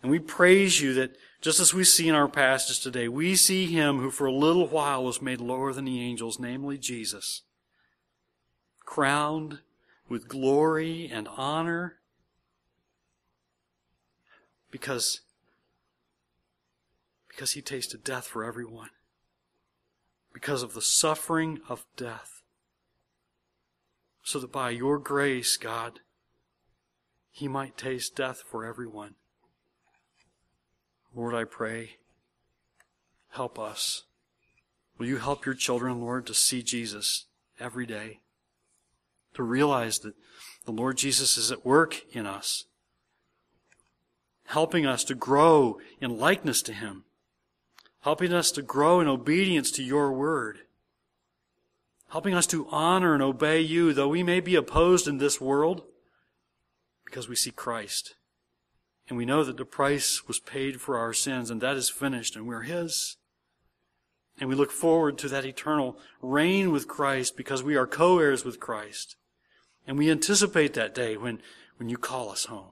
And 0.01 0.11
we 0.11 0.19
praise 0.19 0.81
you 0.81 0.93
that 0.95 1.15
just 1.41 1.59
as 1.59 1.73
we 1.73 1.83
see 1.83 2.07
in 2.07 2.13
our 2.13 2.27
passage 2.27 2.79
today, 2.79 3.07
we 3.07 3.35
see 3.35 3.65
him 3.65 3.97
who 3.97 4.11
for 4.11 4.27
a 4.27 4.33
little 4.33 4.67
while 4.67 5.03
was 5.03 5.23
made 5.23 5.41
lower 5.41 5.73
than 5.73 5.85
the 5.85 5.99
angels, 5.99 6.39
namely 6.39 6.77
Jesus, 6.77 7.41
crowned 8.85 9.59
with 10.07 10.27
glory 10.27 11.09
and 11.11 11.27
honor 11.35 11.97
because, 14.69 15.21
because 17.27 17.53
he 17.53 17.61
tasted 17.61 18.03
death 18.03 18.27
for 18.27 18.43
everyone, 18.43 18.91
because 20.33 20.61
of 20.61 20.75
the 20.75 20.81
suffering 20.81 21.59
of 21.67 21.85
death, 21.97 22.43
so 24.21 24.37
that 24.37 24.51
by 24.51 24.69
your 24.69 24.99
grace, 24.99 25.57
God, 25.57 26.01
he 27.31 27.47
might 27.47 27.77
taste 27.77 28.15
death 28.15 28.43
for 28.47 28.63
everyone. 28.63 29.15
Lord, 31.13 31.35
I 31.35 31.43
pray, 31.43 31.97
help 33.29 33.59
us. 33.59 34.03
Will 34.97 35.07
you 35.07 35.17
help 35.17 35.45
your 35.45 35.55
children, 35.55 35.99
Lord, 35.99 36.25
to 36.27 36.33
see 36.33 36.63
Jesus 36.63 37.25
every 37.59 37.85
day? 37.85 38.19
To 39.33 39.43
realize 39.43 39.99
that 39.99 40.13
the 40.65 40.71
Lord 40.71 40.97
Jesus 40.97 41.37
is 41.37 41.51
at 41.51 41.65
work 41.65 42.01
in 42.13 42.25
us. 42.25 42.65
helping 44.51 44.85
us 44.85 45.05
to 45.05 45.15
grow 45.15 45.79
in 46.01 46.19
likeness 46.19 46.61
to 46.61 46.73
Him, 46.73 47.05
helping 48.01 48.33
us 48.33 48.51
to 48.51 48.61
grow 48.61 48.99
in 48.99 49.07
obedience 49.07 49.71
to 49.71 49.83
your 49.83 50.11
word, 50.11 50.59
helping 52.09 52.33
us 52.33 52.45
to 52.47 52.67
honor 52.69 53.13
and 53.13 53.23
obey 53.23 53.61
you, 53.61 53.93
though 53.93 54.09
we 54.09 54.23
may 54.23 54.41
be 54.41 54.55
opposed 54.55 55.07
in 55.07 55.19
this 55.19 55.39
world, 55.39 55.83
because 57.05 57.29
we 57.29 57.35
see 57.35 57.51
Christ. 57.51 58.15
And 59.11 59.17
we 59.17 59.25
know 59.25 59.43
that 59.43 59.57
the 59.57 59.65
price 59.65 60.25
was 60.25 60.39
paid 60.39 60.79
for 60.79 60.97
our 60.97 61.11
sins, 61.11 61.51
and 61.51 61.59
that 61.59 61.75
is 61.75 61.89
finished, 61.89 62.37
and 62.37 62.47
we're 62.47 62.61
His. 62.61 63.17
And 64.39 64.47
we 64.47 64.55
look 64.55 64.71
forward 64.71 65.17
to 65.17 65.27
that 65.27 65.43
eternal 65.43 65.97
reign 66.21 66.71
with 66.71 66.87
Christ 66.87 67.35
because 67.35 67.61
we 67.61 67.75
are 67.75 67.85
co 67.85 68.19
heirs 68.19 68.45
with 68.45 68.61
Christ. 68.61 69.17
And 69.85 69.97
we 69.97 70.09
anticipate 70.09 70.75
that 70.75 70.95
day 70.95 71.17
when, 71.17 71.41
when 71.75 71.89
you 71.89 71.97
call 71.97 72.29
us 72.29 72.45
home. 72.45 72.71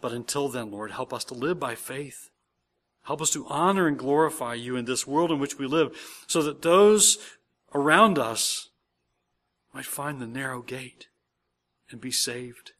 But 0.00 0.12
until 0.12 0.48
then, 0.48 0.70
Lord, 0.70 0.92
help 0.92 1.12
us 1.12 1.24
to 1.24 1.34
live 1.34 1.58
by 1.58 1.74
faith. 1.74 2.30
Help 3.02 3.20
us 3.20 3.30
to 3.30 3.48
honor 3.48 3.88
and 3.88 3.98
glorify 3.98 4.54
you 4.54 4.76
in 4.76 4.84
this 4.84 5.08
world 5.08 5.32
in 5.32 5.40
which 5.40 5.58
we 5.58 5.66
live 5.66 6.22
so 6.28 6.40
that 6.42 6.62
those 6.62 7.18
around 7.74 8.16
us 8.16 8.68
might 9.72 9.86
find 9.86 10.20
the 10.20 10.28
narrow 10.28 10.62
gate 10.62 11.08
and 11.90 12.00
be 12.00 12.12
saved. 12.12 12.73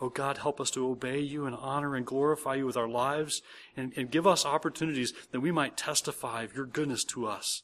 Oh 0.00 0.08
God, 0.08 0.38
help 0.38 0.60
us 0.60 0.70
to 0.72 0.88
obey 0.88 1.20
you 1.20 1.46
and 1.46 1.54
honor 1.54 1.94
and 1.94 2.04
glorify 2.04 2.56
you 2.56 2.66
with 2.66 2.76
our 2.76 2.88
lives 2.88 3.42
and, 3.76 3.92
and 3.96 4.10
give 4.10 4.26
us 4.26 4.44
opportunities 4.44 5.12
that 5.30 5.40
we 5.40 5.52
might 5.52 5.76
testify 5.76 6.42
of 6.42 6.54
your 6.54 6.66
goodness 6.66 7.04
to 7.04 7.26
us 7.26 7.62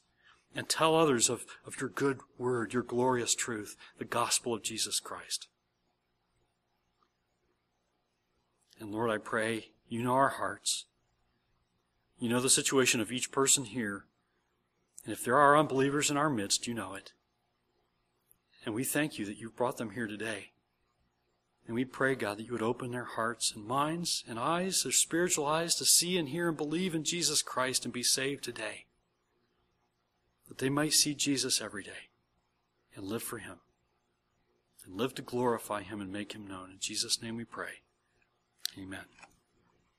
and 0.55 0.67
tell 0.67 0.95
others 0.95 1.29
of, 1.29 1.45
of 1.65 1.79
your 1.79 1.89
good 1.89 2.19
word, 2.37 2.73
your 2.73 2.83
glorious 2.83 3.35
truth, 3.35 3.75
the 3.97 4.05
gospel 4.05 4.53
of 4.53 4.63
Jesus 4.63 4.99
Christ. 4.99 5.47
And 8.79 8.91
Lord, 8.91 9.11
I 9.11 9.17
pray 9.17 9.71
you 9.87 10.01
know 10.01 10.13
our 10.13 10.29
hearts. 10.29 10.85
You 12.17 12.29
know 12.29 12.39
the 12.39 12.49
situation 12.49 13.01
of 13.01 13.11
each 13.11 13.31
person 13.31 13.65
here. 13.65 14.05
And 15.03 15.11
if 15.11 15.23
there 15.23 15.37
are 15.37 15.57
unbelievers 15.57 16.09
in 16.09 16.17
our 16.17 16.29
midst, 16.29 16.67
you 16.67 16.73
know 16.73 16.93
it. 16.93 17.11
And 18.65 18.75
we 18.75 18.83
thank 18.83 19.17
you 19.17 19.25
that 19.25 19.37
you've 19.37 19.55
brought 19.55 19.77
them 19.77 19.91
here 19.91 20.07
today. 20.07 20.50
And 21.71 21.75
we 21.77 21.85
pray, 21.85 22.15
God, 22.15 22.37
that 22.37 22.43
you 22.43 22.51
would 22.51 22.61
open 22.61 22.91
their 22.91 23.05
hearts 23.05 23.53
and 23.55 23.65
minds 23.65 24.25
and 24.27 24.37
eyes, 24.37 24.83
their 24.83 24.91
spiritual 24.91 25.45
eyes, 25.45 25.73
to 25.75 25.85
see 25.85 26.17
and 26.17 26.27
hear 26.27 26.49
and 26.49 26.57
believe 26.57 26.93
in 26.93 27.05
Jesus 27.05 27.41
Christ 27.41 27.85
and 27.85 27.93
be 27.93 28.03
saved 28.03 28.43
today. 28.43 28.87
That 30.49 30.57
they 30.57 30.69
might 30.69 30.91
see 30.91 31.15
Jesus 31.15 31.61
every 31.61 31.83
day 31.83 32.09
and 32.93 33.05
live 33.05 33.23
for 33.23 33.37
him. 33.37 33.59
And 34.85 34.97
live 34.97 35.15
to 35.15 35.21
glorify 35.21 35.83
him 35.83 36.01
and 36.01 36.11
make 36.11 36.33
him 36.33 36.45
known. 36.45 36.71
In 36.71 36.79
Jesus' 36.81 37.21
name 37.21 37.37
we 37.37 37.45
pray. 37.45 37.83
Amen. 38.77 39.05